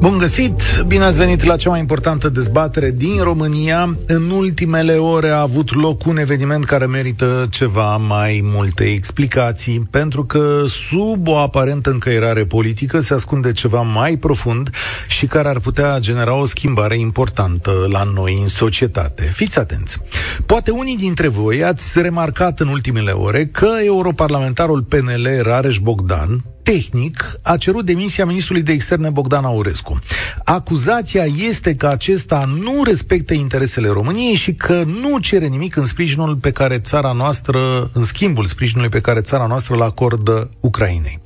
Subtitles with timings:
[0.00, 0.62] Bun găsit!
[0.86, 3.96] Bine ați venit la cea mai importantă dezbatere din România.
[4.06, 10.24] În ultimele ore a avut loc un eveniment care merită ceva mai multe explicații, pentru
[10.24, 14.70] că sub o aparentă încăierare politică se ascunde ceva mai profund
[15.08, 19.30] și care ar putea genera o schimbare importantă la noi în societate.
[19.32, 20.00] Fiți atenți!
[20.46, 27.38] Poate unii dintre voi ați remarcat în ultimele ore că europarlamentarul PNL Rareș Bogdan, tehnic
[27.42, 29.98] a cerut demisia ministrului de externe Bogdan Aurescu.
[30.44, 36.36] Acuzația este că acesta nu respectă interesele României și că nu cere nimic în sprijinul
[36.36, 41.20] pe care țara noastră, în schimbul sprijinului pe care țara noastră îl acordă Ucrainei.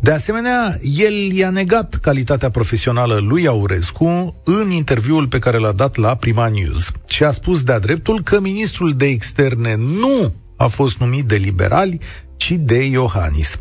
[0.00, 5.96] De asemenea, el i-a negat calitatea profesională lui Aurescu în interviul pe care l-a dat
[5.96, 10.96] la Prima News și a spus de-a dreptul că ministrul de externe nu a fost
[10.96, 11.98] numit de liberali,
[12.36, 13.58] ci de Iohannis.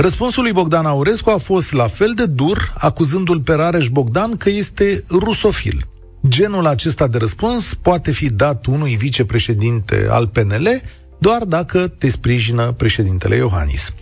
[0.00, 4.48] Răspunsul lui Bogdan Aurescu a fost la fel de dur, acuzându-l pe Rareș Bogdan că
[4.48, 5.86] este rusofil.
[6.28, 10.82] Genul acesta de răspuns poate fi dat unui vicepreședinte al PNL
[11.18, 13.92] doar dacă te sprijină președintele Iohannis.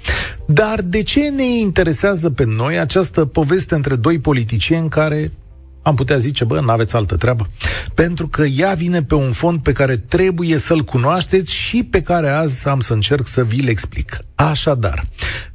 [0.46, 5.32] Dar de ce ne interesează pe noi această poveste între doi politicieni care
[5.88, 7.48] am putea zice, bă, n-aveți altă treabă.
[7.94, 12.28] Pentru că ea vine pe un fond pe care trebuie să-l cunoașteți și pe care
[12.28, 14.18] azi am să încerc să vi-l explic.
[14.34, 15.04] Așadar,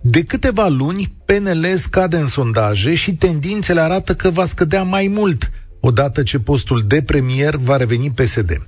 [0.02, 5.52] de câteva luni, PNL scade în sondaje și tendințele arată că va scădea mai mult
[5.86, 8.68] odată ce postul de premier va reveni PSD.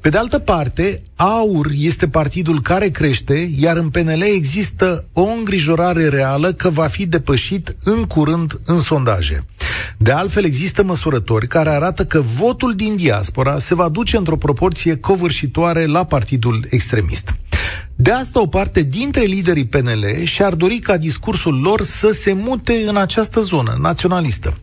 [0.00, 6.08] Pe de altă parte, AUR este partidul care crește, iar în PNL există o îngrijorare
[6.08, 9.44] reală că va fi depășit în curând în sondaje.
[9.98, 14.96] De altfel, există măsurători care arată că votul din diaspora se va duce într-o proporție
[14.96, 17.34] covârșitoare la partidul extremist.
[17.96, 22.84] De asta o parte dintre liderii PNL și-ar dori ca discursul lor să se mute
[22.86, 24.58] în această zonă naționalistă.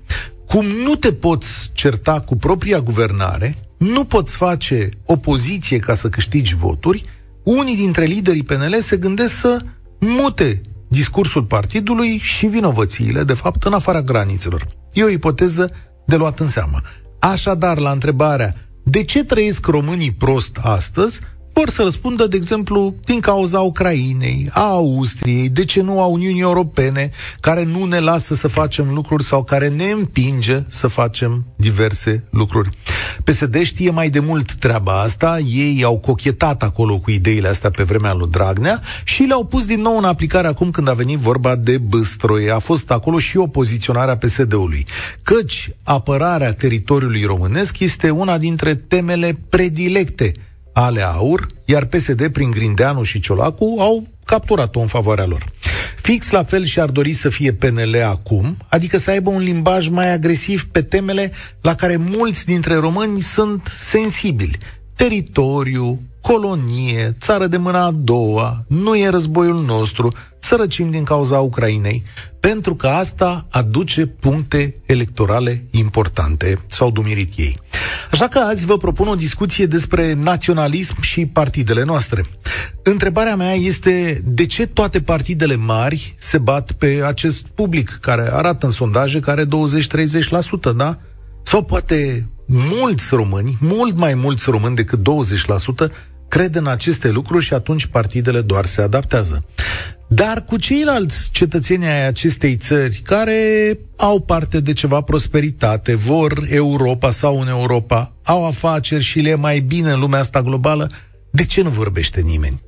[0.48, 6.56] Cum nu te poți certa cu propria guvernare, nu poți face opoziție ca să câștigi
[6.56, 7.04] voturi,
[7.44, 9.60] unii dintre liderii PNL se gândesc să
[10.00, 14.68] mute discursul partidului și vinovățiile, de fapt, în afara granițelor.
[14.94, 15.72] E o ipoteză
[16.06, 16.82] de luat în seamă.
[17.20, 21.20] Așadar, la întrebarea de ce trăiesc românii prost astăzi,
[21.54, 26.42] vor să răspundă, de exemplu, din cauza Ucrainei, a Austriei, de ce nu a Uniunii
[26.42, 27.10] Europene,
[27.40, 32.70] care nu ne lasă să facem lucruri sau care ne împinge să facem diverse lucruri.
[33.24, 37.84] PSD știe mai de mult treaba asta, ei au cochetat acolo cu ideile astea pe
[37.84, 41.56] vremea lui Dragnea și le-au pus din nou în aplicare acum când a venit vorba
[41.56, 42.52] de Băstroie.
[42.52, 44.86] A fost acolo și o poziționare a PSD-ului.
[45.22, 50.32] Căci apărarea teritoriului românesc este una dintre temele predilecte
[50.74, 55.44] ale AUR, iar PSD prin Grindeanu și Ciolacu au capturat-o în favoarea lor.
[56.02, 60.14] Fix la fel și-ar dori să fie PNL acum, adică să aibă un limbaj mai
[60.14, 64.58] agresiv pe temele la care mulți dintre români sunt sensibili.
[64.96, 72.04] Teritoriu, colonie, țară de mâna a doua, nu e războiul nostru, sărăcim din cauza Ucrainei,
[72.40, 77.58] pentru că asta aduce puncte electorale importante, s-au dumirit ei.
[78.12, 82.26] Așa că azi vă propun o discuție despre naționalism și partidele noastre.
[82.84, 88.66] Întrebarea mea este de ce toate partidele mari se bat pe acest public care arată
[88.66, 89.50] în sondaje care 20-30%,
[90.76, 90.98] da?
[91.44, 95.92] Sau poate mulți români, mult mai mulți români decât 20%,
[96.34, 99.46] cred în aceste lucruri și atunci partidele doar se adaptează.
[100.08, 103.40] Dar cu ceilalți cetățeni ai acestei țări care
[103.96, 109.36] au parte de ceva prosperitate, vor Europa sau în Europa, au afaceri și le e
[109.36, 110.90] mai bine în lumea asta globală,
[111.32, 112.62] de ce nu vorbește nimeni?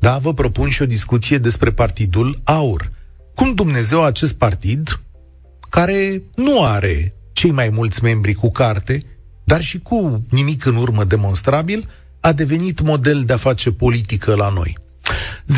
[0.00, 2.90] Da, vă propun și o discuție despre partidul AUR.
[3.34, 5.00] Cum Dumnezeu acest partid,
[5.68, 9.00] care nu are cei mai mulți membri cu carte,
[9.44, 11.88] dar și cu nimic în urmă demonstrabil,
[12.24, 14.76] a devenit model de a face politică la noi.
[15.46, 15.50] 0372069599.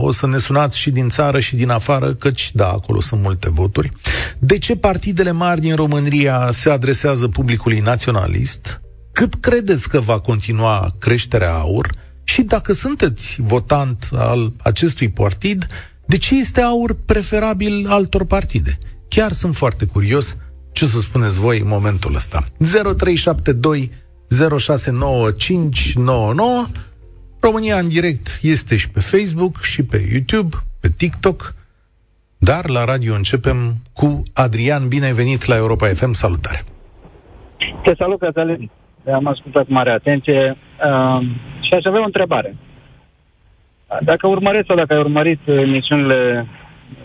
[0.00, 3.50] O să ne sunați și din țară și din afară, căci da, acolo sunt multe
[3.50, 3.92] voturi.
[4.38, 8.80] De ce partidele mari din România se adresează publicului naționalist?
[9.12, 11.90] Cât credeți că va continua creșterea aur?
[12.24, 15.66] Și dacă sunteți votant al acestui partid,
[16.06, 18.78] de ce este aur preferabil altor partide?
[19.08, 20.36] Chiar sunt foarte curios
[20.74, 22.38] ce să spuneți voi în momentul ăsta.
[22.58, 23.90] 0372
[24.58, 26.66] 069599
[27.40, 31.54] România în direct este și pe Facebook și pe YouTube, pe TikTok,
[32.38, 34.88] dar la radio începem cu Adrian.
[34.88, 36.64] Bine ai venit la Europa FM, salutare!
[37.82, 38.70] Te salut, Cătălin!
[39.12, 40.56] am ascultat cu mare atenție
[40.86, 41.20] uh,
[41.60, 42.56] și aș avea o întrebare.
[44.00, 46.46] Dacă urmăreți sau dacă ai urmărit emisiunile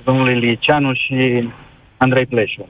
[0.04, 1.50] domnului Liceanu și
[1.98, 2.68] Andrei Pleșu.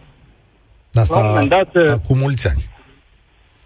[1.00, 2.64] Asta la un moment dat, acum mulți ani.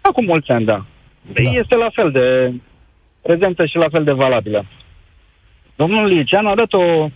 [0.00, 0.84] Acum mulți ani, da.
[1.32, 1.50] da.
[1.50, 2.52] Este la fel de
[3.22, 4.66] prezentă și la fel de valabilă.
[5.76, 7.08] Domnul Liceanu a dat o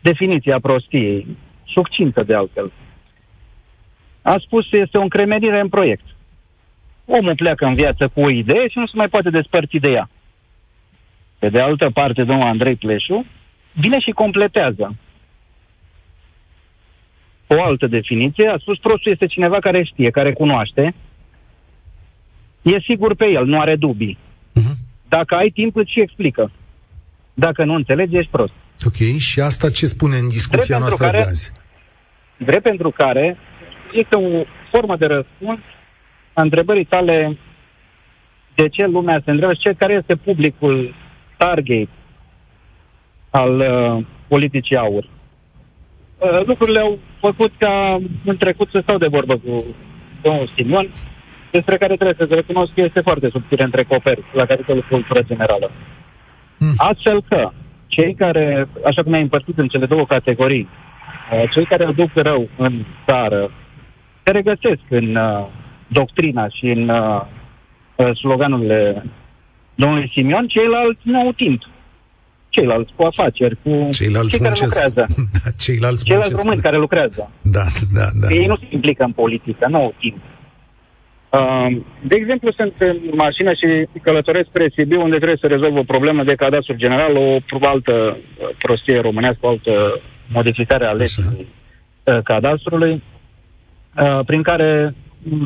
[0.00, 1.26] definiție a prostiei,
[1.66, 2.72] succintă de altfel.
[4.22, 6.04] A spus că este o încremenire în proiect.
[7.04, 10.10] Omul pleacă în viață cu o idee și nu se mai poate despărți de ea.
[11.38, 13.26] Pe de altă parte, domnul Andrei Pleșu
[13.72, 14.94] vine și completează.
[17.46, 20.94] O altă definiție, a spus prostul este cineva care știe, care cunoaște,
[22.62, 24.18] e sigur pe el, nu are dubii.
[24.50, 24.76] Uh-huh.
[25.08, 26.50] Dacă ai timp, îți și explică.
[27.34, 28.52] Dacă nu înțelegi, ești prost.
[28.86, 31.52] Ok, și asta ce spune în discuția drept noastră care, de azi?
[32.36, 33.36] Drept pentru care
[33.92, 35.58] este o formă de răspuns
[36.32, 37.38] a întrebării tale
[38.54, 40.94] de ce lumea se întreabă și ce, care este publicul
[41.36, 41.88] target
[43.30, 45.08] al uh, politicii aur.
[46.18, 49.64] Uh, lucrurile au făcut ca în trecut să stau de vorbă cu
[50.22, 50.88] domnul Simion,
[51.50, 55.70] despre care trebuie să recunosc că este foarte subțire între coperi la capitolul cultură generală.
[56.58, 56.74] Mm.
[56.76, 57.50] Astfel că
[57.86, 60.68] cei care, așa cum ai împărțit în cele două categorii,
[61.32, 63.50] uh, cei care aduc rău în țară,
[64.22, 65.46] se regăsesc în uh,
[65.86, 67.20] doctrina și în uh,
[67.96, 69.04] uh sloganurile
[69.74, 71.62] domnului Simion, ceilalți nu au timp.
[72.56, 75.06] Ceilalți cu afaceri, cu ceilalți cei care lucrează.
[75.36, 77.30] Da, ceilalți, ceilalți români care lucrează.
[77.42, 78.34] Da, da, da.
[78.34, 80.16] Ei nu se implică în politică, nu au timp.
[81.30, 85.82] Uh, de exemplu, sunt în mașină și călătoresc spre Sibiu, unde trebuie să rezolv o
[85.82, 88.16] problemă de cadastru general, o altă
[88.58, 91.24] prostie românească, o altă modificare a legii
[92.04, 93.02] uh, cadastrului,
[94.02, 94.94] uh, prin care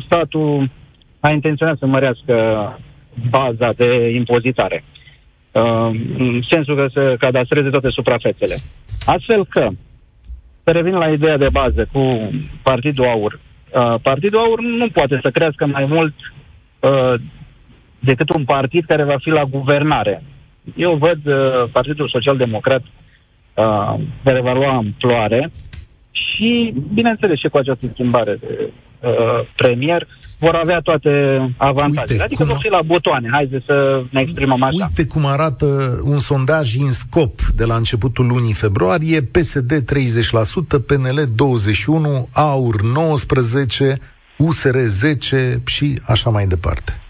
[0.05, 0.69] statul
[1.19, 2.35] a intenționat să mărească
[3.29, 4.83] baza de impozitare.
[5.51, 8.55] În sensul că să cadastreze toate suprafețele.
[9.05, 9.69] Astfel că,
[10.63, 12.29] să revin la ideea de bază cu
[12.63, 13.39] Partidul Aur,
[13.71, 16.13] Uh, Partidul Aur nu poate să crească mai mult
[16.79, 17.13] uh,
[17.99, 20.23] decât un partid care va fi la guvernare.
[20.75, 22.81] Eu văd uh, Partidul Social Democrat
[23.53, 25.51] uh, care va lua amploare
[26.11, 28.69] și, bineînțeles, și cu această schimbare de
[28.99, 30.07] uh, premier,
[30.41, 31.09] vor avea toate
[31.57, 32.05] avantajele.
[32.09, 34.85] Uite, adică vor fi la butoane, haideți să ne exprimăm așa.
[34.87, 35.65] Uite cum arată
[36.03, 39.83] un sondaj în scop de la începutul lunii februarie, PSD 30%,
[40.87, 41.19] PNL
[42.25, 42.83] 21%, AUR 19%,
[44.37, 47.01] USR 10% și așa mai departe.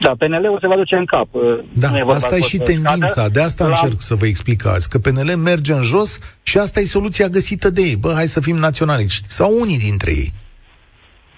[0.00, 1.28] Da, PNL-ul se va duce în cap.
[1.72, 3.06] Da, e asta e și tendința.
[3.06, 3.28] Scadă.
[3.28, 3.70] De asta la...
[3.70, 4.88] încerc să vă explicați.
[4.88, 7.96] Că PNL merge în jos și asta e soluția găsită de ei.
[7.96, 9.28] Bă, hai să fim naționaliști.
[9.28, 10.32] Sau unii dintre ei.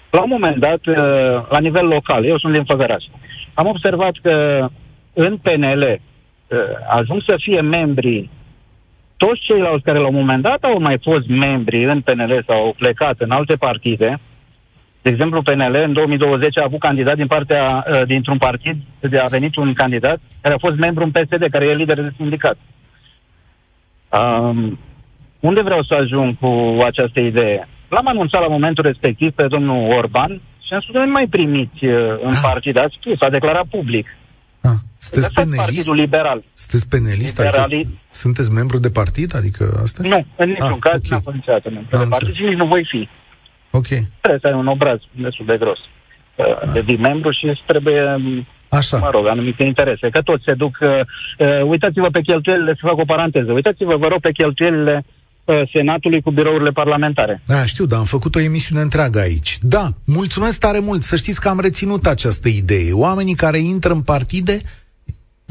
[0.09, 0.95] La un moment dat, uh,
[1.49, 3.03] la nivel local, eu sunt din Făgăraș,
[3.53, 4.67] am observat că
[5.13, 5.83] în PNL
[6.47, 6.57] uh,
[6.89, 8.29] ajung să fie membri
[9.17, 12.75] toți ceilalți care la un moment dat au mai fost membri în PNL sau au
[12.77, 14.19] plecat în alte partide,
[15.01, 18.77] de exemplu, PNL în 2020 a avut candidat din partea, uh, dintr-un partid,
[19.21, 22.57] a venit un candidat care a fost membru în PSD, care e lider de sindicat.
[24.09, 24.79] Um,
[25.39, 27.67] unde vreau să ajung cu această idee?
[27.89, 31.85] L-am anunțat la momentul respectiv pe domnul Orban și am spus că nu mai primiți
[31.85, 32.39] uh, în ah.
[32.41, 32.77] partid.
[32.77, 34.07] A spus, a declarat public.
[34.61, 34.71] Ah.
[34.97, 35.63] Sunteți penelist?
[35.63, 36.43] Partidul Liberal.
[36.53, 37.39] Sunteți penelist?
[37.39, 39.35] Adică sunteți membru de partid?
[39.35, 40.03] Adică asta?
[40.03, 41.09] Nu, în niciun ah, caz okay.
[41.09, 43.09] n-am fost niciodată membru de partid și nici nu voi fi.
[43.71, 43.87] Ok.
[44.21, 45.79] Trebuie să ai un obraz destul de gros.
[45.79, 46.71] Uh, ah.
[46.73, 48.01] Devii membru și îți trebuie
[48.69, 48.97] Așa.
[48.97, 52.97] mă rog, anumite interese, că toți se duc, uh, uh, uitați-vă pe cheltuielile, să fac
[52.97, 55.05] o paranteză, uitați-vă, vă rog, pe cheltuielile
[55.73, 57.41] Senatului cu birourile parlamentare.
[57.45, 59.57] Da, știu, dar am făcut o emisiune întreagă aici.
[59.61, 61.03] Da, mulțumesc tare mult.
[61.03, 62.91] Să știți că am reținut această idee.
[62.91, 64.61] Oamenii care intră în partide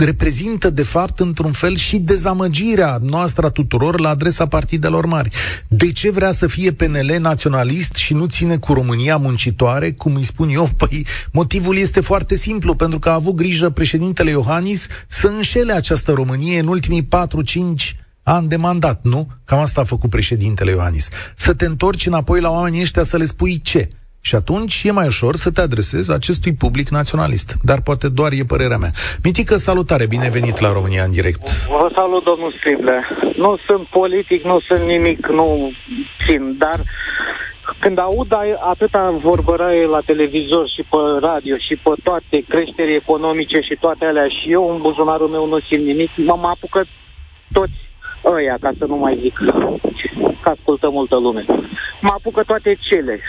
[0.05, 5.31] reprezintă, de fapt, într-un fel și dezamăgirea noastră a tuturor la adresa partidelor mari.
[5.69, 10.23] De ce vrea să fie PNL naționalist și nu ține cu România muncitoare, cum îi
[10.23, 10.69] spun eu?
[10.77, 16.13] Păi, motivul este foarte simplu, pentru că a avut grijă președintele Iohannis să înșele această
[16.13, 17.97] Românie în ultimii 4-5
[18.29, 19.27] ani de mandat, nu?
[19.45, 21.09] Cam asta a făcut președintele Iohannis.
[21.37, 23.89] Să te întorci înapoi la oamenii ăștia să le spui ce?
[24.21, 27.57] Și atunci e mai ușor să te adresezi acestui public naționalist.
[27.63, 28.91] Dar poate doar e părerea mea.
[29.25, 31.67] Mitică, salutare, bine venit la România în direct.
[31.67, 33.07] Vă salut, domnul Strible.
[33.37, 35.71] Nu sunt politic, nu sunt nimic, nu
[36.27, 36.79] țin, dar
[37.81, 38.33] când aud
[38.73, 44.29] atâta vorbăraie la televizor și pe radio și pe toate creșteri economice și toate alea
[44.29, 46.87] și eu în buzunarul meu nu simt nimic, mă apucă
[47.53, 47.88] toți
[48.25, 49.39] ăia, ca să nu mai zic
[50.43, 51.45] că ascultă multă lume.
[52.01, 53.21] Mă apucă toate cele.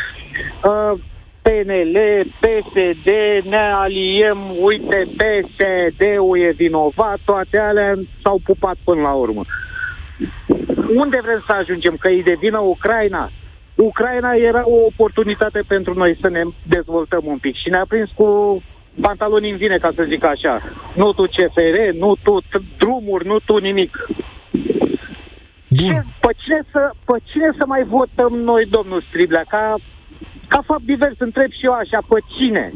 [0.64, 1.00] Uh,
[1.42, 1.98] PNL,
[2.40, 3.10] PSD,
[3.44, 7.94] ne aliem, uite, PSD-ul e vinovat, toate alea
[8.24, 9.46] s-au pupat până la urmă.
[10.96, 11.96] Unde vrem să ajungem?
[12.00, 13.32] Că îi devină Ucraina?
[13.76, 18.62] Ucraina era o oportunitate pentru noi să ne dezvoltăm un pic și ne-a prins cu
[19.02, 20.62] pantaloni în vine, ca să zic așa.
[20.96, 22.38] Nu tu CFR, nu tu
[22.78, 24.08] drumuri, nu tu nimic.
[25.82, 25.90] Bun.
[25.94, 29.44] Ce, pe, cine să, pe cine să mai votăm noi, domnul Striblea?
[29.54, 29.76] Ca,
[30.48, 32.74] ca fapt divers, întreb și eu așa, pe cine?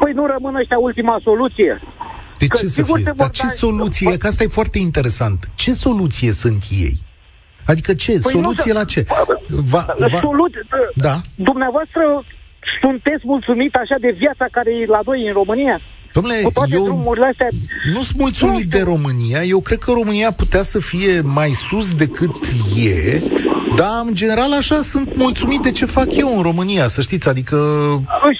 [0.00, 1.80] Păi nu rămân ăștia ultima soluție?
[2.38, 3.04] De Că ce să sigur fie?
[3.04, 4.16] te Dar vor ce da- soluție?
[4.16, 5.38] Că asta e foarte interesant.
[5.54, 6.96] Ce soluție sunt ei?
[7.66, 8.10] Adică ce?
[8.12, 9.04] Păi nu soluție să- la ce?
[9.72, 10.08] Va, va...
[10.08, 10.46] Solu-
[10.94, 11.14] Da.
[11.34, 12.02] Dumneavoastră
[12.80, 15.80] sunteți mulțumit așa de viața care e la noi în România?
[16.12, 17.48] Domnule, Cu toate eu drumurile astea...
[17.94, 18.78] nu sunt mulțumit Nu știu.
[18.78, 19.42] de România.
[19.42, 22.36] Eu cred că România putea să fie mai sus decât
[22.94, 23.22] e,
[23.76, 27.28] dar în general așa sunt mulțumit de ce fac eu în România, să știți.
[27.28, 27.56] Adică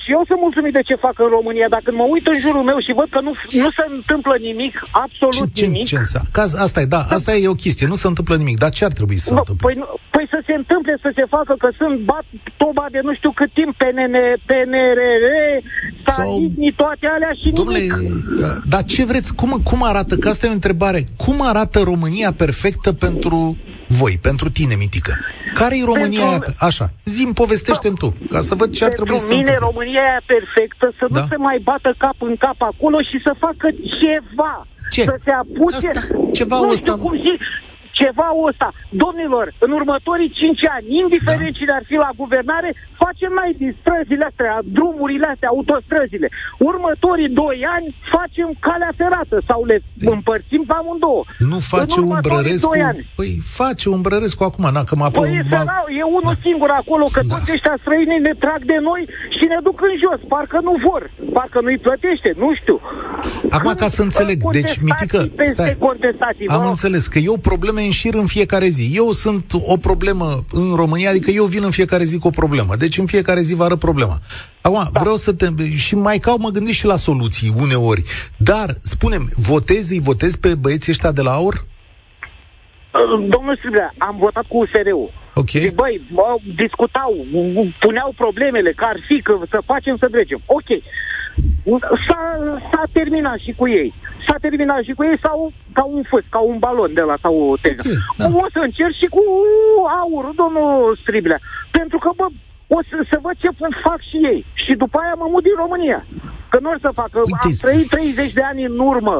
[0.02, 1.66] Și eu sunt mulțumit de ce fac în România.
[1.76, 3.32] Dacă mă uit în jurul meu și văd că nu,
[3.64, 4.74] nu se întâmplă nimic,
[5.04, 5.86] absolut ce, ce, nimic...
[5.86, 6.28] ce înseamnă?
[6.36, 7.86] Că asta e, da, asta e o chestie.
[7.86, 8.56] Nu se întâmplă nimic.
[8.58, 9.64] Dar ce ar trebui să se Nu, întâmple?
[9.66, 12.24] păi, nu- păi să se întâmple, să se facă, că sunt bat
[12.62, 14.16] toba de nu știu cât timp, PNN,
[14.48, 15.26] PNRR,
[16.14, 18.24] Saidni, toate alea și Domnule, nimic.
[18.68, 19.34] dar ce vreți?
[19.34, 20.16] Cum, cum arată?
[20.16, 21.04] Că asta e o întrebare.
[21.16, 23.56] Cum arată România perfectă pentru
[23.88, 25.12] voi, pentru tine, Mitică?
[25.54, 26.68] Care e România Pentru- aia?
[26.68, 27.34] Așa, zi zi-mi,
[27.94, 29.66] tu, ca să văd ce ar trebui Pentru să mine, întâmple.
[29.70, 31.20] România e perfectă, să Da.
[31.20, 33.66] nu se mai bată cap în cap acolo și să facă
[34.00, 34.54] ceva.
[34.94, 35.02] Ce?
[35.02, 35.76] Să se apuce...
[35.76, 36.00] Asta,
[36.38, 37.40] ceva-ul nu ăsta- știu cum zic,
[38.02, 38.68] ceva ăsta.
[39.04, 41.58] Domnilor, în următorii cinci ani, indiferent Da.
[41.58, 42.70] cine ar fi la guvernare,
[43.04, 46.28] facem mai din străzile astea, drumurile astea, autostrăzile.
[46.70, 49.76] Următorii doi ani facem calea ferată sau le
[50.14, 51.22] împărțim pe amândouă.
[51.52, 52.68] Nu face În următorii umbrărescu?
[52.70, 53.00] doi ani.
[53.20, 55.08] Păi face umbrărescu acum, na, că m-a...
[55.18, 57.28] Păi e, m-a- săra- e unul singur acolo, că Da.
[57.32, 59.02] toți ăștia străini ne trag de noi
[59.36, 60.20] și ne duc în jos.
[60.34, 61.02] Parcă nu vor,
[61.36, 62.76] parcă nu-i plătește, nu știu.
[63.56, 66.68] Acum ca să înțeleg, deci, Contestații Mitică, peste stai, contestații, vă am rog.
[66.74, 68.90] înțeles că eu probleme în șir în fiecare zi.
[68.94, 72.76] Eu sunt o problemă în România, adică eu vin în fiecare zi cu o problemă.
[72.76, 74.18] Deci în fiecare zi vă arăt problema.
[74.60, 75.00] Acum, da.
[75.00, 75.46] vreau să te...
[75.76, 78.02] Și mai cau, mă gândesc și la soluții uneori.
[78.36, 81.54] Dar, spunem, votezi, îi votezi pe băieții ăștia de la AUR?
[81.54, 85.10] Uh, Domnul Striblea, am votat cu USR-ul.
[85.34, 85.48] Ok.
[85.48, 87.12] Și băi, bă, discutau,
[87.80, 90.40] puneau problemele, că ar fi, că să facem, să trecem.
[90.46, 90.70] Ok.
[92.08, 92.22] S-a,
[92.70, 93.94] s-a terminat și cu ei.
[94.26, 97.34] S-a terminat și cu ei sau ca un fâs, ca un balon de la sau
[97.50, 97.82] o teză.
[97.84, 98.26] Ok, da.
[98.42, 99.22] O să încerc și cu
[100.00, 101.40] aur, domnul Striblea.
[101.78, 102.26] Pentru că, bă,
[102.76, 103.50] o să, să văd ce
[103.86, 104.40] fac și ei.
[104.64, 106.00] Și după aia mă mut din România.
[106.50, 107.16] Că nu or să facă.
[107.18, 109.16] Uite, Am trăit 30 de ani în urmă.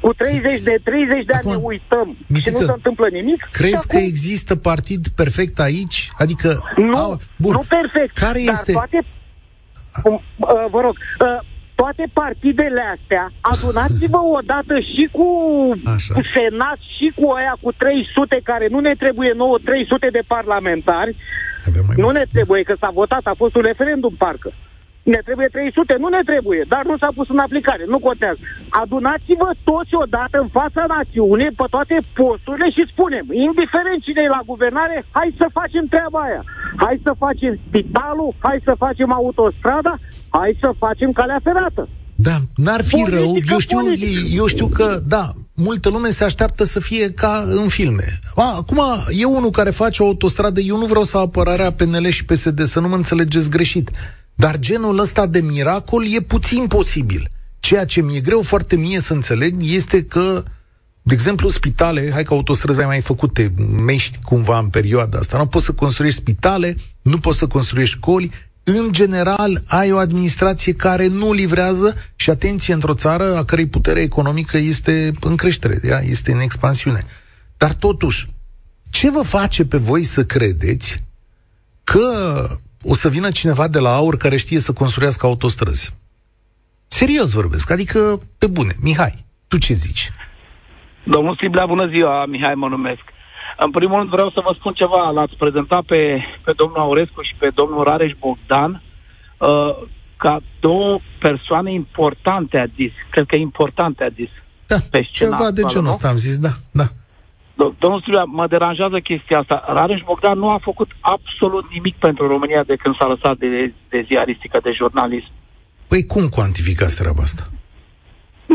[0.00, 3.40] Cu 30 de 30 de ani Acum, ne uităm și Mitică, nu se întâmplă nimic.
[3.52, 5.98] Crezi Și că acum- există partid perfect aici?
[6.18, 6.48] Adică...
[6.76, 7.52] nu, au- bun.
[7.52, 8.16] nu perfect.
[8.18, 8.72] Care dar este...
[8.72, 8.98] toate,
[10.04, 11.38] um, uh, vă rog, uh,
[11.74, 15.26] toate partidele astea, adunați-vă odată și cu
[15.94, 16.14] Așa.
[16.34, 21.16] Senat și cu aia cu 300 care nu ne trebuie nouă 300 de parlamentari.
[21.68, 22.18] Avem mai Nu mulți.
[22.18, 24.52] ne trebuie, că s-a votat, a fost un referendum, parcă.
[25.02, 28.38] Ne trebuie 300, nu ne trebuie, dar nu s-a pus în aplicare, nu contează.
[28.68, 34.42] Adunați-vă toți odată în fața națiunii pe toate posturile și spunem, indiferent cine e la
[34.52, 36.42] guvernare, hai să facem treaba aia.
[36.76, 39.94] Hai să facem spitalul, hai să facem autostrada,
[40.38, 41.88] hai să facem calea ferată.
[42.14, 43.36] Da, n-ar fi Politică, rău.
[43.50, 44.26] Eu știu, politică.
[44.34, 48.18] eu știu că, da, multă lume se așteaptă să fie ca în filme.
[48.34, 52.24] A, acum, e unul care face o autostradă, eu nu vreau să apărarea PNL și
[52.24, 53.90] PSD, să nu mă înțelegeți greșit.
[54.34, 57.28] Dar genul ăsta de miracol e puțin posibil.
[57.60, 60.42] Ceea ce mi-e greu foarte mie să înțeleg este că,
[61.02, 63.52] de exemplu, spitale, hai că autostrăzi ai mai făcute,
[63.86, 68.30] mești cumva în perioada asta, nu poți să construiești spitale, nu poți să construiești școli,
[68.64, 74.00] în general ai o administrație care nu livrează și atenție într-o țară a cărei putere
[74.00, 77.04] economică este în creștere, ea este în expansiune.
[77.56, 78.26] Dar totuși,
[78.90, 81.02] ce vă face pe voi să credeți
[81.84, 82.08] că
[82.82, 85.94] o să vină cineva de la aur care știe să construiască autostrăzi?
[86.86, 88.74] Serios vorbesc, adică pe bune.
[88.80, 90.10] Mihai, tu ce zici?
[91.04, 93.11] Domnul Striblea, bună ziua, Mihai mă numesc.
[93.64, 95.10] În primul rând vreau să vă spun ceva.
[95.10, 96.00] L-ați prezentat pe,
[96.44, 98.82] pe domnul Aurescu și pe domnul Rareș Bogdan
[99.38, 99.48] uh,
[100.16, 102.92] ca două persoane importante, a zis.
[103.10, 104.28] Cred că importante, a zis.
[104.66, 105.90] Da, Pe scena ceva de actuală, genul nu?
[105.90, 106.86] ăsta am zis, da, da.
[107.60, 109.64] Do- Domnul Striblea, mă deranjează chestia asta.
[109.66, 114.06] Rareș Bogdan nu a făcut absolut nimic pentru România de când s-a lăsat de, de
[114.08, 115.30] ziaristică, de jurnalism.
[115.88, 117.42] Păi cum cuantificați treaba asta?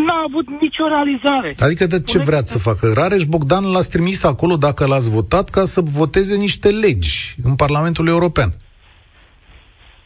[0.06, 1.56] N-a avut nicio realizare.
[1.60, 2.92] Adică de ce Spune- vrea să facă?
[2.94, 8.08] Rareș Bogdan l-ați trimis acolo, dacă l-ați votat, ca să voteze niște legi în Parlamentul
[8.08, 8.54] European.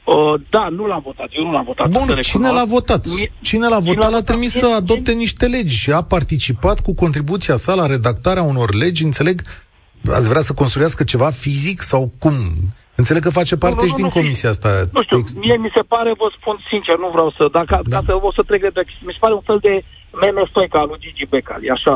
[0.03, 1.27] Uh, da, nu l-am votat.
[1.31, 1.89] Eu nu l-am votat.
[1.89, 3.05] Bun, cine l-a votat?
[3.41, 5.91] Cine l-a votat l-a trimis să adopte niște legi.
[5.91, 9.41] A participat cu contribuția sa la redactarea unor legi, înțeleg.
[10.11, 12.33] Ați vrea să construiască ceva fizic sau cum?
[13.01, 14.69] Înțeleg că face parte nu, nu, și din nu, comisia asta.
[14.95, 15.27] Nu știu, ex...
[15.33, 17.89] mie mi se pare, vă spun sincer, nu vreau să, dacă, da.
[17.93, 19.73] ca să o să trec de mi se pare un fel de
[20.21, 21.95] meme stoica al lui Gigi Becali, așa,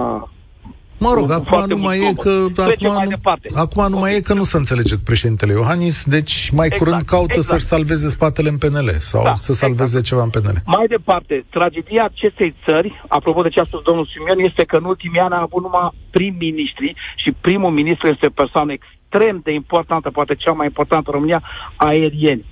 [1.00, 2.34] Mă rog, acum nu mai e că...
[2.58, 3.48] Acum, mai departe.
[3.56, 7.02] acum nu mai e că nu se înțelege cu președintele Iohannis, deci mai exact, curând
[7.02, 7.48] caută exact.
[7.48, 10.06] să-și salveze spatele în PNL sau da, să salveze exact.
[10.06, 10.58] ceva în PNL.
[10.66, 14.84] Mai departe, tragedia acestei țări, apropo de ce a spus domnul Simion, este că în
[14.84, 19.05] ultimii ani a avut numai prim-ministri și primul ministru este o persoană extrem
[19.44, 21.44] de importantă, poate cea mai importantă în România,
[21.76, 22.46] aerieni.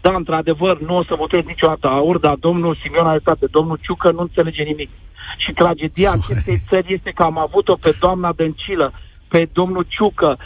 [0.00, 4.10] Da, într-adevăr, nu o să votez niciodată aur, dar domnul Simion a dreptate, domnul Ciucă
[4.10, 4.90] nu înțelege nimic.
[5.38, 8.92] Și tragedia acestei țări este că am avut-o pe doamna Dăncilă,
[9.28, 10.38] pe domnul Ciucă,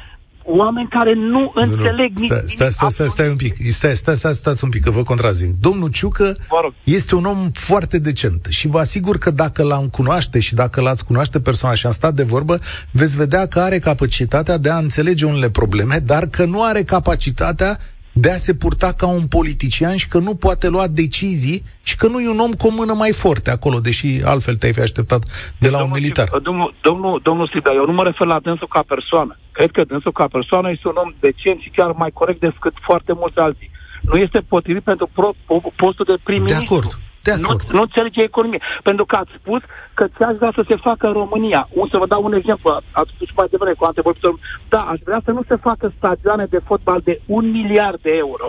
[0.44, 4.32] oameni care nu înțeleg nu, Stai, stai, stai, stai, stai un pic, stai, stai, stai,
[4.32, 5.54] stați un pic, că vă contrazic.
[5.60, 6.36] Domnul Ciucă
[6.84, 11.04] este un om foarte decent și vă asigur că dacă l-am cunoaște și dacă l-ați
[11.04, 12.58] cunoaște persoana și am stat de vorbă,
[12.90, 17.78] veți vedea că are capacitatea de a înțelege unele probleme, dar că nu are capacitatea
[18.14, 22.06] de a se purta ca un politician și că nu poate lua decizii și că
[22.06, 25.22] nu e un om cu o mână mai forte acolo, deși altfel te-ai fi așteptat
[25.58, 26.28] de la domnul un militar.
[26.42, 29.38] Domnul, domnul, domnul Sibia, eu nu mă refer la dânsul ca persoană.
[29.52, 33.12] Cred că dânsul ca persoană este un om decent și chiar mai corect decât foarte
[33.14, 33.70] mulți alții.
[34.00, 35.30] Nu este potrivit pentru pro,
[35.76, 36.64] postul de prim-ministru.
[36.64, 36.98] De acord.
[37.26, 37.62] De acord.
[37.62, 38.62] Nu, nu înțelege economie.
[38.82, 39.60] Pentru că ați spus
[39.94, 41.68] că ce aș vrea să se facă în România.
[41.74, 42.68] O să vă dau un exemplu.
[43.00, 44.40] Ați spus mai devreme cu antevorbitorul.
[44.68, 48.48] Da, aș vrea să nu se facă stadioane de fotbal de un miliard de euro.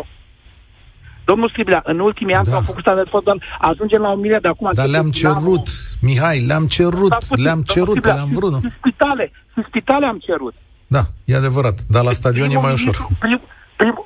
[1.25, 2.55] Domnul Scriblea, în ultimii ani da.
[2.55, 4.69] au făcut stadioane de fotbal, ajungem la un miliard de acum.
[4.73, 6.07] Dar le-am cerut, la...
[6.07, 8.53] Mihai, le-am cerut, le-am cerut, le-am vrut.
[8.53, 10.53] Și, și spitale, și spitale am cerut.
[10.87, 12.95] Da, e adevărat, dar la stadion e mai ușor.
[13.19, 13.41] Prim,
[13.75, 14.05] prim,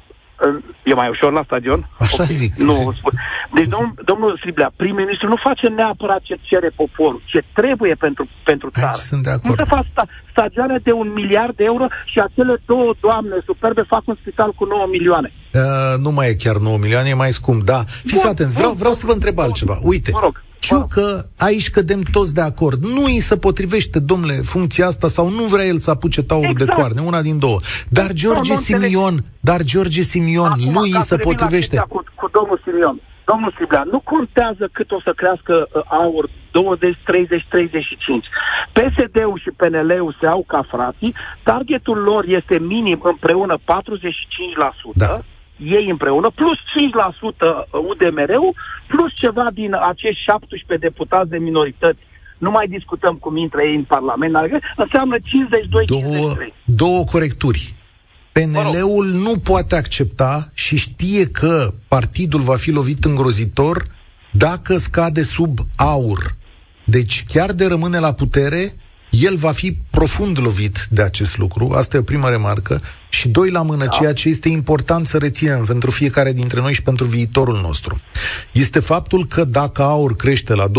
[0.84, 1.90] E mai ușor la stadion?
[2.00, 2.36] Așa okay.
[2.42, 2.54] zic.
[2.56, 3.14] Nu, spun.
[3.54, 8.70] Deci, domn, domnul Striblea, prim-ministru nu face neapărat ce cere poporul, ce trebuie pentru, pentru
[8.70, 8.86] țară.
[8.88, 9.46] Aici sunt de acord.
[9.50, 13.84] Nu se fac sta, stadioane de un miliard de euro și acele două doamne superbe
[13.88, 15.32] fac un spital cu 9 milioane.
[15.54, 15.62] Uh,
[16.02, 17.84] nu mai e chiar 9 milioane, e mai scump, da.
[18.06, 19.80] Fiți atenți, vreau, vreau să vă întreb altceva.
[19.82, 20.44] Uite, mă rog.
[20.90, 22.84] Că aici cădem toți de acord.
[22.84, 26.70] Nu îi se potrivește, domnule, funcția asta sau nu vrea el să apuce taurul exact.
[26.70, 27.60] de coarne, una din două.
[27.90, 31.84] Dar George no, Simion, dar George Simion, Acum, nu îi se potrivește.
[31.90, 33.02] Cu, cu domnul Simion.
[33.32, 38.26] Domnul Sibla, nu contează cât o să crească uh, aur 20, 30, 35.
[38.72, 43.62] PSD-ul și PNL-ul se au ca frații, targetul lor este minim împreună 45%,
[44.94, 45.20] da
[45.60, 46.62] ei împreună, plus 5%
[47.90, 48.56] UDMR-ul,
[48.88, 52.00] plus ceva din acești 17 deputați de minorități
[52.38, 54.34] nu mai discutăm cum intră ei în Parlament,
[54.76, 55.22] înseamnă 52-53.
[55.86, 56.34] Două,
[56.66, 57.74] două corecturi.
[58.32, 63.84] PNL-ul nu poate accepta și știe că partidul va fi lovit îngrozitor
[64.32, 66.38] dacă scade sub aur.
[66.86, 68.76] Deci chiar de rămâne la putere,
[69.10, 73.50] el va fi profund lovit de acest lucru, asta e o prima remarcă, și doi
[73.50, 73.90] la mână, da.
[73.90, 78.02] ceea ce este important să reținem pentru fiecare dintre noi și pentru viitorul nostru,
[78.52, 80.72] este faptul că dacă aur crește la 20-25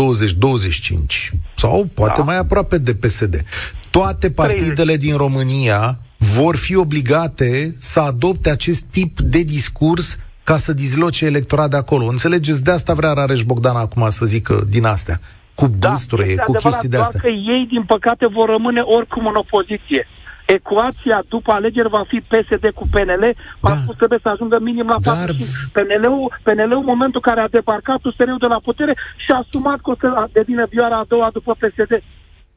[1.55, 2.23] sau poate da.
[2.23, 3.45] mai aproape de PSD,
[3.89, 10.73] toate partidele din România vor fi obligate să adopte acest tip de discurs ca să
[10.73, 12.05] dizloce electorat de acolo.
[12.05, 12.63] Înțelegeți?
[12.63, 15.19] De asta vrea Rareș Bogdan acum să zică din astea
[15.55, 17.19] cu băsture, da, cu chestii de astea.
[17.19, 20.07] că ei, din păcate, vor rămâne oricum în opoziție.
[20.45, 23.69] Ecuația după alegeri va fi PSD cu PNL, da.
[23.71, 25.29] a spus trebuie să ajungă minim la 4 Dar...
[25.75, 28.93] PNL-ul, PNL-ul, în momentul care a debarcat USR-ul de la putere
[29.25, 32.03] și a asumat că o să devină vioara a doua după PSD.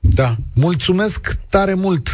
[0.00, 2.07] Da, mulțumesc tare mult.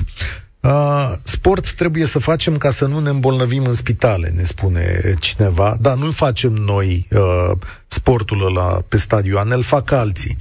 [0.61, 5.77] Uh, sport trebuie să facem ca să nu ne îmbolnăvim în spitale, ne spune cineva.
[5.81, 10.37] Da, nu facem noi uh, sportul ăla pe stadion, îl fac alții.